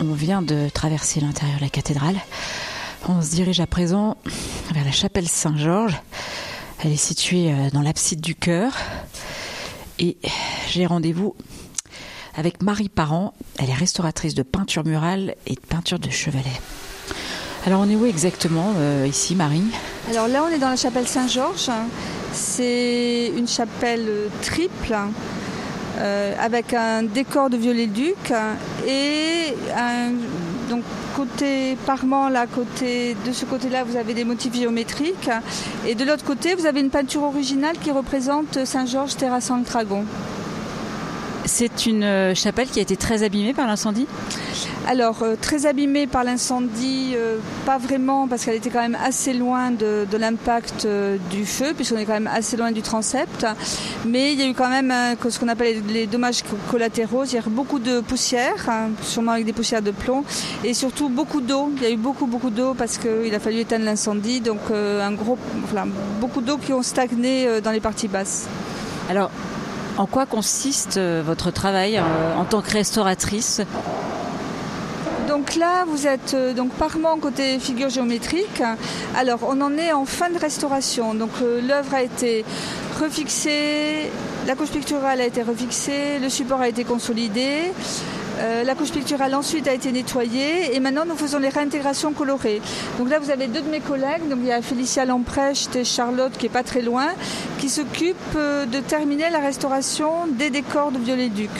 On 0.00 0.14
vient 0.14 0.40
de 0.40 0.70
traverser 0.70 1.20
l'intérieur 1.20 1.58
de 1.58 1.64
la 1.64 1.68
cathédrale. 1.68 2.16
On 3.08 3.20
se 3.20 3.30
dirige 3.32 3.60
à 3.60 3.66
présent 3.66 4.16
vers 4.72 4.84
la 4.84 4.92
chapelle 4.92 5.28
Saint-Georges. 5.28 6.00
Elle 6.82 6.92
est 6.92 6.96
située 6.96 7.52
euh, 7.52 7.68
dans 7.70 7.82
l'abside 7.82 8.22
du 8.22 8.34
chœur. 8.34 8.72
Et 10.00 10.16
j'ai 10.68 10.86
rendez-vous 10.86 11.34
avec 12.34 12.62
Marie 12.62 12.88
Parent. 12.88 13.34
Elle 13.58 13.68
est 13.68 13.74
restauratrice 13.74 14.34
de 14.34 14.42
peinture 14.42 14.84
murale 14.84 15.34
et 15.46 15.54
de 15.54 15.60
peinture 15.60 15.98
de 15.98 16.08
chevalet. 16.08 16.46
Alors 17.66 17.82
on 17.82 17.90
est 17.90 17.96
où 17.96 18.06
exactement 18.06 18.72
euh, 18.78 19.06
ici, 19.06 19.34
Marie? 19.34 19.64
Alors 20.08 20.26
là, 20.26 20.42
on 20.42 20.48
est 20.48 20.58
dans 20.58 20.70
la 20.70 20.76
chapelle 20.76 21.06
Saint-Georges. 21.06 21.70
C'est 22.32 23.30
une 23.36 23.46
chapelle 23.46 24.30
triple 24.40 24.96
euh, 25.98 26.34
avec 26.40 26.72
un 26.72 27.02
décor 27.02 27.50
de 27.50 27.58
violet-duc 27.58 28.32
et 28.88 29.54
un, 29.76 30.12
donc 30.70 30.84
côté 31.16 31.76
parement 31.84 32.30
de 32.30 33.32
ce 33.32 33.44
côté-là, 33.44 33.82
vous 33.82 33.96
avez 33.96 34.14
des 34.14 34.24
motifs 34.24 34.54
géométriques 34.54 35.28
et 35.86 35.96
de 35.96 36.04
l'autre 36.04 36.24
côté, 36.24 36.54
vous 36.54 36.64
avez 36.64 36.80
une 36.80 36.90
peinture 36.90 37.24
originale 37.24 37.76
qui 37.76 37.90
représente 37.90 38.64
Saint-Georges 38.64 39.16
terrassant 39.16 39.58
le 39.58 39.64
dragon. 39.64 40.04
C'est 41.46 41.86
une 41.86 42.04
euh, 42.04 42.34
chapelle 42.34 42.68
qui 42.68 42.78
a 42.78 42.82
été 42.82 42.96
très 42.96 43.22
abîmée 43.22 43.54
par 43.54 43.66
l'incendie? 43.66 44.06
Alors, 44.86 45.22
euh, 45.22 45.36
très 45.40 45.66
abîmée 45.66 46.06
par 46.06 46.22
l'incendie, 46.22 47.12
euh, 47.14 47.38
pas 47.64 47.78
vraiment, 47.78 48.28
parce 48.28 48.44
qu'elle 48.44 48.56
était 48.56 48.70
quand 48.70 48.80
même 48.80 48.96
assez 49.02 49.32
loin 49.32 49.70
de, 49.70 50.06
l'impact 50.18 50.86
du 51.30 51.46
feu, 51.46 51.72
puisqu'on 51.74 51.96
est 51.96 52.04
quand 52.04 52.12
même 52.12 52.30
assez 52.32 52.56
loin 52.56 52.72
du 52.72 52.82
transept. 52.82 53.46
Mais 54.04 54.32
il 54.32 54.40
y 54.40 54.42
a 54.42 54.46
eu 54.48 54.54
quand 54.54 54.68
même 54.68 54.92
ce 55.28 55.38
qu'on 55.38 55.48
appelle 55.48 55.82
les, 55.88 56.06
dommages 56.06 56.42
collatéraux. 56.70 57.24
Eu 57.24 57.40
beaucoup 57.46 57.78
de 57.78 58.00
poussière, 58.00 58.68
hein, 58.68 58.90
sûrement 59.02 59.32
avec 59.32 59.46
des 59.46 59.52
poussières 59.52 59.82
de 59.82 59.92
plomb, 59.92 60.24
et 60.62 60.74
surtout 60.74 61.08
beaucoup 61.08 61.40
d'eau. 61.40 61.70
Il 61.76 61.82
y 61.82 61.86
a 61.86 61.90
eu 61.90 61.96
beaucoup, 61.96 62.26
beaucoup 62.26 62.50
d'eau 62.50 62.74
parce 62.74 62.98
qu'il 62.98 63.34
a 63.34 63.40
fallu 63.40 63.60
éteindre 63.60 63.84
l'incendie. 63.84 64.40
Donc, 64.40 64.60
un 64.70 65.12
gros, 65.12 65.38
beaucoup 66.20 66.42
d'eau 66.42 66.58
qui 66.58 66.72
ont 66.72 66.82
stagné 66.82 67.60
dans 67.62 67.70
les 67.70 67.80
parties 67.80 68.08
basses. 68.08 68.46
Alors, 69.08 69.30
en 69.96 70.06
quoi 70.06 70.26
consiste 70.26 70.96
euh, 70.96 71.22
votre 71.24 71.50
travail 71.50 71.98
euh, 71.98 72.02
en 72.36 72.44
tant 72.44 72.62
que 72.62 72.70
restauratrice? 72.70 73.60
Donc 75.28 75.54
là, 75.56 75.84
vous 75.86 76.06
êtes 76.06 76.34
euh, 76.34 76.52
donc 76.52 76.72
parement 76.72 77.16
côté 77.18 77.58
figure 77.58 77.88
géométrique. 77.88 78.62
Alors, 79.16 79.40
on 79.48 79.60
en 79.60 79.76
est 79.76 79.92
en 79.92 80.04
fin 80.04 80.30
de 80.30 80.38
restauration. 80.38 81.14
Donc, 81.14 81.30
l'œuvre 81.40 81.94
a 81.94 82.02
été 82.02 82.44
refixée, 83.00 84.10
la 84.46 84.54
couche 84.54 84.70
picturale 84.70 85.20
a 85.20 85.26
été 85.26 85.42
refixée, 85.42 86.18
le 86.20 86.28
support 86.28 86.60
a 86.60 86.68
été 86.68 86.84
consolidé. 86.84 87.72
Euh, 88.40 88.64
la 88.64 88.74
couche 88.74 88.90
picturale 88.90 89.34
ensuite 89.34 89.68
a 89.68 89.74
été 89.74 89.92
nettoyée 89.92 90.74
et 90.74 90.80
maintenant 90.80 91.04
nous 91.06 91.16
faisons 91.16 91.38
les 91.38 91.50
réintégrations 91.50 92.12
colorées. 92.12 92.62
Donc 92.98 93.10
là 93.10 93.18
vous 93.18 93.30
avez 93.30 93.48
deux 93.48 93.60
de 93.60 93.68
mes 93.68 93.80
collègues, 93.80 94.28
donc 94.30 94.38
il 94.40 94.48
y 94.48 94.52
a 94.52 94.62
Félicia 94.62 95.04
Lamprecht 95.04 95.76
et 95.76 95.84
Charlotte 95.84 96.32
qui 96.38 96.46
est 96.46 96.50
pas 96.50 96.62
très 96.62 96.80
loin, 96.80 97.08
qui 97.58 97.68
s'occupent 97.68 98.16
euh, 98.36 98.64
de 98.64 98.80
terminer 98.80 99.28
la 99.30 99.40
restauration 99.40 100.26
des 100.26 100.48
décors 100.48 100.90
de 100.90 100.98
Violet-Duc. 100.98 101.50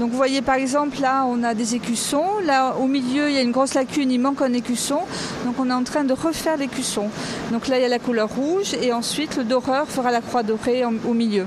Donc 0.00 0.10
vous 0.10 0.16
voyez 0.16 0.42
par 0.42 0.56
exemple 0.56 1.00
là 1.00 1.24
on 1.28 1.44
a 1.44 1.54
des 1.54 1.76
écussons, 1.76 2.26
là 2.44 2.74
au 2.80 2.86
milieu 2.86 3.28
il 3.28 3.36
y 3.36 3.38
a 3.38 3.42
une 3.42 3.52
grosse 3.52 3.74
lacune, 3.74 4.10
il 4.10 4.18
manque 4.18 4.42
un 4.42 4.52
écusson, 4.52 5.00
donc 5.44 5.54
on 5.60 5.70
est 5.70 5.74
en 5.74 5.84
train 5.84 6.02
de 6.02 6.14
refaire 6.14 6.56
l'écusson. 6.56 7.10
Donc 7.52 7.68
là 7.68 7.78
il 7.78 7.82
y 7.82 7.84
a 7.84 7.88
la 7.88 8.00
couleur 8.00 8.28
rouge 8.28 8.74
et 8.80 8.92
ensuite 8.92 9.36
le 9.36 9.44
doreur 9.44 9.86
fera 9.86 10.10
la 10.10 10.20
croix 10.20 10.42
dorée 10.42 10.84
au 10.84 11.14
milieu. 11.14 11.46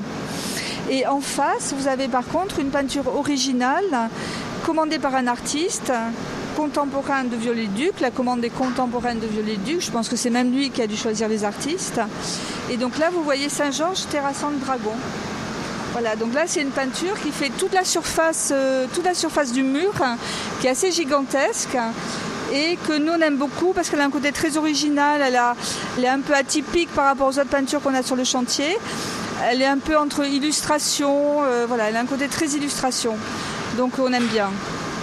Et 0.89 1.07
en 1.07 1.21
face, 1.21 1.73
vous 1.77 1.88
avez 1.88 2.10
par 2.10 2.25
contre 2.25 2.60
une 2.60 2.69
peinture 2.69 3.15
originale 3.15 4.10
commandée 4.62 5.00
par 5.00 5.15
un 5.15 5.28
artiste 5.28 5.91
contemporain 6.56 7.24
de 7.24 7.36
Viollet-Duc. 7.36 8.00
La 8.00 8.12
commande 8.12 8.43
est 8.43 8.50
contemporaine 8.50 9.19
de 9.19 9.28
Viollet-Duc. 9.28 9.82
Je 9.82 9.91
pense 9.91 10.10
que 10.10 10.15
c'est 10.15 10.30
même 10.30 10.52
lui 10.52 10.69
qui 10.69 10.82
a 10.82 10.88
dû 10.88 10.95
choisir 10.95 11.28
les 11.28 11.43
artistes. 11.43 12.02
Et 12.69 12.78
donc 12.78 12.97
là, 12.97 13.10
vous 13.12 13.24
voyez 13.24 13.50
Saint-Georges 13.50 14.08
terrassant 14.08 14.50
le 14.50 14.58
dragon. 14.58 14.93
Voilà, 15.91 16.15
donc 16.15 16.34
là 16.34 16.43
c'est 16.47 16.62
une 16.62 16.69
peinture 16.69 17.19
qui 17.21 17.32
fait 17.32 17.50
toute 17.50 17.74
la 17.74 17.84
surface, 17.84 18.52
euh, 18.54 18.86
toute 18.93 19.04
la 19.04 19.13
surface 19.13 19.52
du 19.52 19.62
mur, 19.62 19.91
qui 20.62 20.67
est 20.67 20.69
assez 20.69 20.89
gigantesque 20.89 21.78
et 22.54 22.78
que 22.88 22.97
nous 22.97 23.12
on 23.12 23.19
aime 23.19 23.36
beaucoup 23.36 23.74
parce 23.74 23.89
qu'elle 23.89 24.00
a 24.00 24.06
un 24.06 24.10
côté 24.10 24.32
très 24.32 24.56
original, 24.56 25.21
elle, 25.21 25.38
elle 25.97 26.06
est 26.06 26.08
un 26.08 26.21
peu 26.21 26.34
atypique 26.34 26.89
par 26.95 27.06
rapport 27.06 27.28
aux 27.28 27.38
autres 27.38 27.50
peintures 27.50 27.82
qu'on 27.82 27.93
a 27.93 28.04
sur 28.04 28.15
le 28.15 28.24
chantier. 28.24 28.78
Elle 29.50 29.62
est 29.62 29.67
un 29.67 29.80
peu 29.80 29.97
entre 29.97 30.26
illustration, 30.26 31.43
euh, 31.43 31.65
voilà, 31.67 31.89
elle 31.89 31.97
a 31.97 32.00
un 32.00 32.06
côté 32.06 32.30
très 32.30 32.45
illustration. 32.47 33.17
Donc 33.77 33.99
on 33.99 34.12
aime 34.13 34.27
bien. 34.27 34.49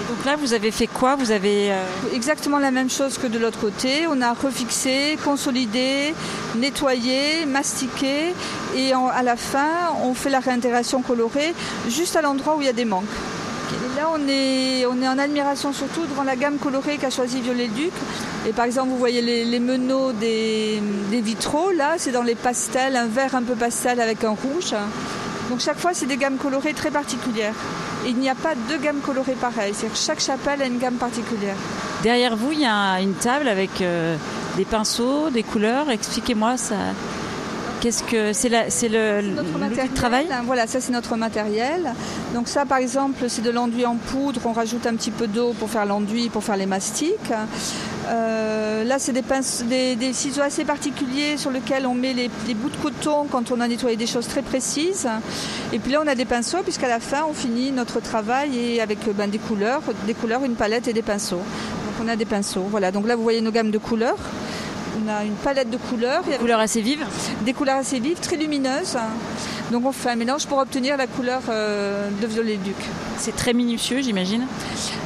Et 0.01 0.13
donc 0.13 0.25
là, 0.25 0.37
vous 0.37 0.53
avez 0.53 0.71
fait 0.71 0.87
quoi? 0.87 1.17
Vous 1.17 1.31
avez 1.31 1.73
euh, 1.73 1.83
exactement 2.15 2.59
la 2.59 2.71
même 2.71 2.91
chose 2.91 3.19
que 3.19 3.27
de 3.27 3.39
l'autre 3.39 3.59
côté. 3.59 4.07
On 4.09 4.21
a 4.23 4.33
refixé, 4.33 5.19
consolidé, 5.25 6.15
nettoyé, 6.57 7.47
mastiqué, 7.47 8.35
et 8.77 8.93
à 8.93 9.23
la 9.23 9.37
fin, 9.37 9.93
on 10.05 10.15
fait 10.15 10.31
la 10.31 10.41
réintégration 10.41 11.03
colorée 11.03 11.55
juste 11.89 12.17
à 12.17 12.23
l'endroit 12.23 12.57
où 12.57 12.61
il 12.61 12.67
y 12.67 12.71
a 12.71 12.75
des 12.75 12.85
manques. 12.85 13.05
Et 13.71 14.01
là, 14.01 14.09
on 14.15 14.29
est, 14.29 14.87
on 14.87 15.03
est 15.03 15.09
en 15.09 15.19
admiration 15.19 15.73
surtout 15.73 16.07
devant 16.09 16.23
la 16.23 16.37
gamme 16.37 16.57
colorée 16.59 16.97
qu'a 16.97 17.11
choisi 17.11 17.41
Violet-Duc. 17.41 17.93
Et 18.49 18.53
par 18.53 18.65
exemple, 18.65 18.89
vous 18.91 18.99
voyez 18.99 19.21
les, 19.21 19.45
les 19.45 19.61
meneaux 19.61 20.13
des, 20.13 20.81
des 21.11 21.21
vitraux. 21.21 21.71
Là, 21.73 21.95
c'est 21.99 22.13
dans 22.13 22.23
les 22.23 22.35
pastels, 22.35 22.97
un 22.97 23.07
vert 23.07 23.35
un 23.35 23.43
peu 23.43 23.55
pastel 23.55 24.01
avec 24.01 24.25
un 24.25 24.31
rouge. 24.31 24.75
Donc 25.49 25.61
chaque 25.61 25.79
fois, 25.79 25.95
c'est 25.95 26.07
des 26.07 26.17
gammes 26.17 26.37
colorées 26.37 26.75
très 26.75 26.91
particulières 26.91 27.55
il 28.07 28.17
n'y 28.17 28.31
a 28.31 28.35
pas 28.35 28.55
deux 28.69 28.79
gammes 28.79 29.01
colorées 29.01 29.35
pareilles. 29.35 29.75
cest 29.75 29.97
chaque 29.97 30.21
chapelle 30.21 30.63
a 30.63 30.67
une 30.67 30.79
gamme 30.79 30.95
particulière. 30.95 31.57
Derrière 32.03 32.37
vous, 32.37 32.53
il 32.53 32.61
y 32.61 32.67
a 32.67 33.01
une 33.01 33.15
table 33.15 33.49
avec 33.49 33.81
euh, 33.81 34.17
des 34.57 34.65
pinceaux, 34.65 35.31
des 35.31 35.43
couleurs. 35.43 35.91
Expliquez-moi 35.91 36.57
ça. 36.57 36.77
Qu'est-ce 37.81 38.03
que 38.03 38.33
c'est 38.33 38.51
c'est 38.71 38.89
le 38.89 39.23
notre 39.23 39.57
matériel. 39.57 39.93
travail? 39.95 40.27
Voilà, 40.45 40.67
ça 40.67 40.81
c'est 40.81 40.91
notre 40.91 41.17
matériel. 41.17 41.95
Donc 42.35 42.49
ça 42.49 42.65
par 42.65 42.79
exemple, 42.79 43.27
c'est 43.29 43.43
de 43.43 43.51
l'enduit 43.51 43.87
en 43.87 43.95
poudre, 43.95 44.41
on 44.47 44.53
rajoute 44.53 44.85
un 44.87 44.97
petit 44.97 45.13
peu 45.13 45.29
d'eau 45.29 45.53
pour 45.53 45.71
faire 45.71 45.87
l'enduit, 45.87 46.29
pour 46.29 46.43
faire 46.43 46.57
les 46.57 46.67
mastiques. 46.67 47.33
Euh, 48.09 48.85
là, 48.85 48.99
c'est 48.99 49.13
des, 49.13 49.97
des, 49.97 50.13
ciseaux 50.13 50.43
assez 50.43 50.65
particuliers 50.65 51.37
sur 51.37 51.51
lesquels 51.51 51.87
on 51.87 51.95
met 51.95 52.15
les, 52.15 52.55
bouts 52.55 52.71
de 52.71 52.77
coton 52.77 53.27
quand 53.31 53.51
on 53.51 53.61
a 53.61 53.69
nettoyé 53.69 53.97
des 53.97 54.07
choses 54.07 54.27
très 54.27 54.43
précises. 54.43 55.09
Et 55.73 55.79
puis 55.79 55.93
là, 55.93 56.01
on 56.03 56.07
a 56.07 56.15
des 56.15 56.25
pinceaux, 56.25 56.63
puisqu'à 56.63 56.89
la 56.89 57.01
fin, 57.01 57.25
on 57.29 57.35
finit 57.35 57.71
notre 57.71 58.01
travail 58.01 58.59
et 58.59 58.81
avec 58.81 59.01
ben, 59.15 59.29
des 59.29 59.39
couleurs, 59.39 59.83
des 60.07 60.15
couleurs, 60.15 60.45
une 60.45 60.55
palette 60.55 60.89
et 60.89 60.93
des 60.93 61.03
pinceaux. 61.03 61.37
Donc 61.37 62.07
on 62.07 62.09
a 62.09 62.17
des 62.17 62.25
pinceaux. 62.25 62.67
Voilà. 62.71 62.91
Donc 62.91 63.07
là, 63.07 63.15
vous 63.17 63.23
voyez 63.23 63.41
nos 63.41 63.53
gammes 63.53 63.71
de 63.71 63.79
couleurs. 63.79 64.17
On 65.05 65.09
a 65.09 65.25
une 65.25 65.35
palette 65.35 65.71
de 65.71 65.77
couleurs. 65.77 66.23
Des 66.25 66.37
couleurs 66.37 66.61
assez 66.61 66.81
vives 66.81 67.05
Des 67.45 67.53
couleurs 67.53 67.77
assez 67.77 68.01
vives, 68.01 68.19
très 68.19 68.37
lumineuses. 68.37 68.97
Donc 69.71 69.85
on 69.85 69.93
fait 69.93 70.11
un 70.11 70.17
mélange 70.17 70.47
pour 70.47 70.59
obtenir 70.59 70.97
la 70.97 71.07
couleur 71.07 71.43
euh, 71.49 72.09
de 72.23 72.27
violet 72.27 72.57
duc. 72.57 72.77
C'est 73.19 73.37
très 73.37 73.53
minutieux, 73.53 74.01
j'imagine 74.01 74.47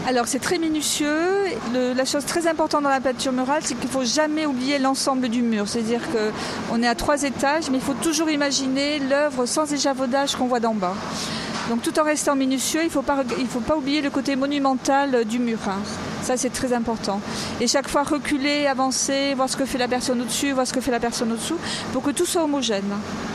Alors 0.07 0.29
c'est 0.29 0.38
très 0.38 0.59
minutieux. 0.59 1.46
la 1.72 2.05
chose 2.05 2.25
très 2.25 2.46
importante 2.46 2.85
dans 2.85 2.88
la 2.88 3.01
peinture 3.01 3.33
murale, 3.33 3.62
c'est 3.64 3.75
qu'il 3.75 3.87
ne 3.87 3.92
faut 3.92 4.05
jamais 4.05 4.46
oublier 4.46 4.79
l'ensemble 4.79 5.29
du 5.29 5.42
mur. 5.42 5.68
C'est-à-dire 5.68 6.03
qu'on 6.12 6.83
est 6.83 6.88
à 6.88 6.94
trois 6.94 7.22
étages, 7.25 7.70
mais 7.70 7.79
il 7.79 7.83
faut 7.83 7.94
toujours 7.94 8.31
imaginer 8.31 9.01
l'œuvre 9.01 9.46
sans 9.46 9.72
échafaudage 9.72 10.37
qu'on 10.37 10.46
voit 10.46 10.61
d'en 10.61 10.75
bas. 10.75 10.94
Donc 11.68 11.83
tout 11.83 11.98
en 11.98 12.05
restant 12.05 12.37
minutieux, 12.37 12.83
il 12.83 12.87
ne 12.87 12.90
faut, 12.90 13.03
pas, 13.03 13.22
faut 13.48 13.61
pas 13.61 13.77
oublier 13.77 14.01
le 14.01 14.11
côté 14.11 14.37
monumental 14.37 15.25
du 15.25 15.38
mur. 15.38 15.59
Ça, 16.22 16.37
c'est 16.37 16.50
très 16.50 16.72
important. 16.72 17.20
Et 17.61 17.66
chaque 17.66 17.88
fois 17.88 18.04
reculer, 18.04 18.66
avancer, 18.66 19.35
voir 19.35 19.48
ce 19.48 19.56
que 19.56 19.64
fait 19.64 19.78
la 19.78 19.88
personne 19.88 20.20
au-dessus, 20.20 20.52
voir 20.52 20.66
ce 20.66 20.72
que 20.72 20.80
fait 20.80 20.90
la 20.90 21.00
personne 21.00 21.32
au-dessous, 21.32 21.56
pour 21.92 22.02
que 22.02 22.11
tout 22.11 22.26
soit 22.26 22.44
homogène. 22.44 22.85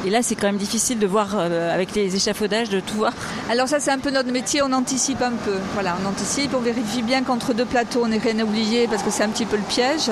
Et 0.05 0.09
là, 0.09 0.21
c'est 0.21 0.35
quand 0.35 0.47
même 0.47 0.57
difficile 0.57 0.97
de 0.99 1.07
voir 1.07 1.35
euh, 1.35 1.73
avec 1.73 1.93
les 1.95 2.15
échafaudages, 2.15 2.69
de 2.69 2.79
tout 2.79 2.95
voir. 2.95 3.13
Alors 3.49 3.67
ça, 3.67 3.79
c'est 3.79 3.91
un 3.91 3.99
peu 3.99 4.09
notre 4.09 4.31
métier, 4.31 4.61
on 4.61 4.71
anticipe 4.71 5.21
un 5.21 5.31
peu. 5.31 5.57
Voilà, 5.73 5.97
on 6.03 6.07
anticipe, 6.07 6.53
on 6.55 6.61
vérifie 6.61 7.01
bien 7.01 7.23
qu'entre 7.23 7.53
deux 7.53 7.65
plateaux, 7.65 8.01
on 8.03 8.07
n'est 8.07 8.17
rien 8.17 8.39
oublié, 8.39 8.87
parce 8.87 9.03
que 9.03 9.11
c'est 9.11 9.23
un 9.23 9.29
petit 9.29 9.45
peu 9.45 9.57
le 9.57 9.63
piège. 9.63 10.09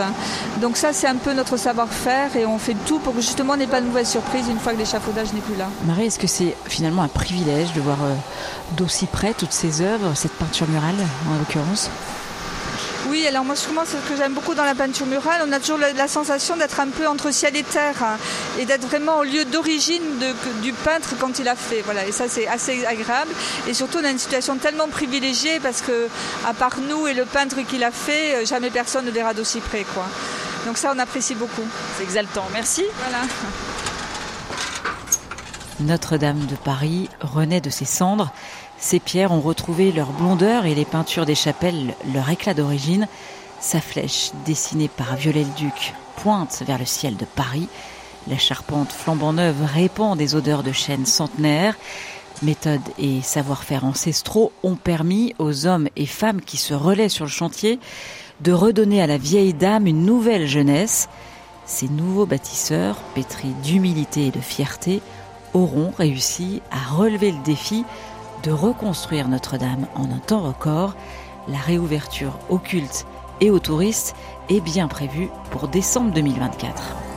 Donc 0.61 0.75
ça, 0.75 0.91
c'est 0.91 1.07
un 1.07 1.15
peu 1.15 1.33
notre 1.33 1.57
savoir-faire, 1.57 2.35
et 2.35 2.45
on 2.45 2.57
fait 2.57 2.75
tout 2.85 2.99
pour 2.99 3.15
que 3.15 3.21
justement, 3.21 3.53
on 3.53 3.57
n'ait 3.57 3.67
pas 3.67 3.81
de 3.81 3.87
mauvaise 3.87 4.09
surprise 4.09 4.47
une 4.49 4.59
fois 4.59 4.73
que 4.73 4.79
l'échafaudage 4.79 5.31
n'est 5.33 5.39
plus 5.39 5.55
là. 5.55 5.69
Marie, 5.85 6.07
est-ce 6.07 6.19
que 6.19 6.27
c'est 6.27 6.55
finalement 6.65 7.03
un 7.03 7.07
privilège 7.07 7.71
de 7.73 7.81
voir 7.81 7.97
euh, 8.03 8.13
d'aussi 8.75 9.05
près 9.05 9.33
toutes 9.33 9.53
ces 9.53 9.81
œuvres, 9.81 10.11
cette 10.15 10.33
peinture 10.33 10.67
murale 10.67 10.95
en 11.29 11.37
l'occurrence? 11.37 11.89
Oui, 13.15 13.25
alors 13.27 13.45
moi, 13.45 13.55
ce 13.55 13.67
que 14.09 14.17
j'aime 14.17 14.33
beaucoup 14.33 14.55
dans 14.55 14.65
la 14.65 14.75
peinture 14.75 15.05
murale, 15.05 15.41
on 15.47 15.51
a 15.53 15.61
toujours 15.61 15.77
la, 15.77 16.07
sensation 16.09 16.57
d'être 16.57 16.81
un 16.81 16.89
peu 16.89 17.07
entre 17.07 17.31
ciel 17.31 17.55
et 17.55 17.63
terre 17.63 18.03
hein, 18.03 18.17
et 18.59 18.65
d'être 18.65 18.85
vraiment 18.85 19.19
au 19.19 19.23
lieu 19.23 19.45
d'origine 19.45 20.03
du 20.61 20.73
peintre 20.73 21.15
quand 21.17 21.39
il 21.39 21.47
a 21.47 21.55
fait. 21.55 21.81
Voilà, 21.83 22.05
et 22.05 22.11
ça, 22.11 22.25
c'est 22.27 22.45
assez 22.45 22.85
agréable. 22.85 23.31
Et 23.69 23.73
surtout, 23.73 23.99
on 24.01 24.03
a 24.03 24.09
une 24.09 24.19
situation 24.19 24.57
tellement 24.57 24.89
privilégiée 24.89 25.61
parce 25.61 25.81
que, 25.81 26.09
à 26.45 26.53
part 26.53 26.75
nous 26.89 27.07
et 27.07 27.13
le 27.13 27.23
peintre 27.23 27.55
qui 27.65 27.77
l'a 27.77 27.91
fait, 27.91 28.35
euh, 28.35 28.45
jamais 28.45 28.69
personne 28.69 29.05
ne 29.05 29.11
verra 29.11 29.33
d'aussi 29.33 29.61
près, 29.61 29.85
quoi. 29.93 30.07
Donc 30.65 30.77
ça, 30.77 30.91
on 30.93 30.99
apprécie 30.99 31.35
beaucoup. 31.35 31.65
C'est 31.97 32.03
exaltant. 32.03 32.45
Merci. 32.51 32.83
Voilà. 32.97 33.25
Notre-Dame 35.79 36.45
de 36.47 36.55
Paris 36.55 37.09
renaît 37.21 37.61
de 37.61 37.69
ses 37.69 37.85
cendres. 37.85 38.33
Ces 38.85 38.99
pierres 38.99 39.31
ont 39.31 39.41
retrouvé 39.41 39.91
leur 39.91 40.11
blondeur 40.11 40.67
et 40.67 40.75
les 40.75 40.85
peintures 40.85 41.25
des 41.25 41.33
chapelles 41.33 41.95
leur 42.13 42.29
éclat 42.29 42.53
d'origine. 42.53 43.07
Sa 43.59 43.81
flèche, 43.81 44.29
dessinée 44.45 44.89
par 44.89 45.15
Viollet-le-Duc, 45.15 45.95
pointe 46.17 46.61
vers 46.67 46.77
le 46.77 46.85
ciel 46.85 47.17
de 47.17 47.25
Paris. 47.25 47.67
La 48.27 48.37
charpente 48.37 48.91
flambant 48.91 49.33
neuve 49.33 49.65
répand 49.73 50.15
des 50.15 50.35
odeurs 50.35 50.61
de 50.61 50.71
chêne 50.71 51.07
centenaire. 51.07 51.75
Méthode 52.43 52.79
et 52.99 53.23
savoir-faire 53.23 53.85
ancestraux 53.85 54.51
ont 54.61 54.75
permis 54.75 55.33
aux 55.39 55.65
hommes 55.65 55.89
et 55.95 56.05
femmes 56.05 56.41
qui 56.41 56.57
se 56.57 56.75
relaient 56.75 57.09
sur 57.09 57.25
le 57.25 57.31
chantier 57.31 57.79
de 58.41 58.51
redonner 58.51 59.01
à 59.01 59.07
la 59.07 59.17
vieille 59.17 59.55
dame 59.55 59.87
une 59.87 60.05
nouvelle 60.05 60.45
jeunesse. 60.45 61.09
Ces 61.65 61.87
nouveaux 61.87 62.27
bâtisseurs, 62.27 62.97
pétris 63.15 63.55
d'humilité 63.63 64.27
et 64.27 64.31
de 64.31 64.41
fierté, 64.41 65.01
auront 65.55 65.91
réussi 65.97 66.61
à 66.69 66.93
relever 66.93 67.31
le 67.31 67.41
défi 67.43 67.83
de 68.45 68.51
reconstruire 68.51 69.27
Notre-Dame 69.27 69.87
en 69.95 70.03
un 70.11 70.19
temps 70.19 70.43
record, 70.43 70.95
la 71.47 71.57
réouverture 71.57 72.37
aux 72.49 72.59
cultes 72.59 73.07
et 73.41 73.49
aux 73.49 73.59
touristes 73.59 74.15
est 74.49 74.61
bien 74.61 74.87
prévue 74.87 75.29
pour 75.49 75.67
décembre 75.67 76.13
2024. 76.13 77.14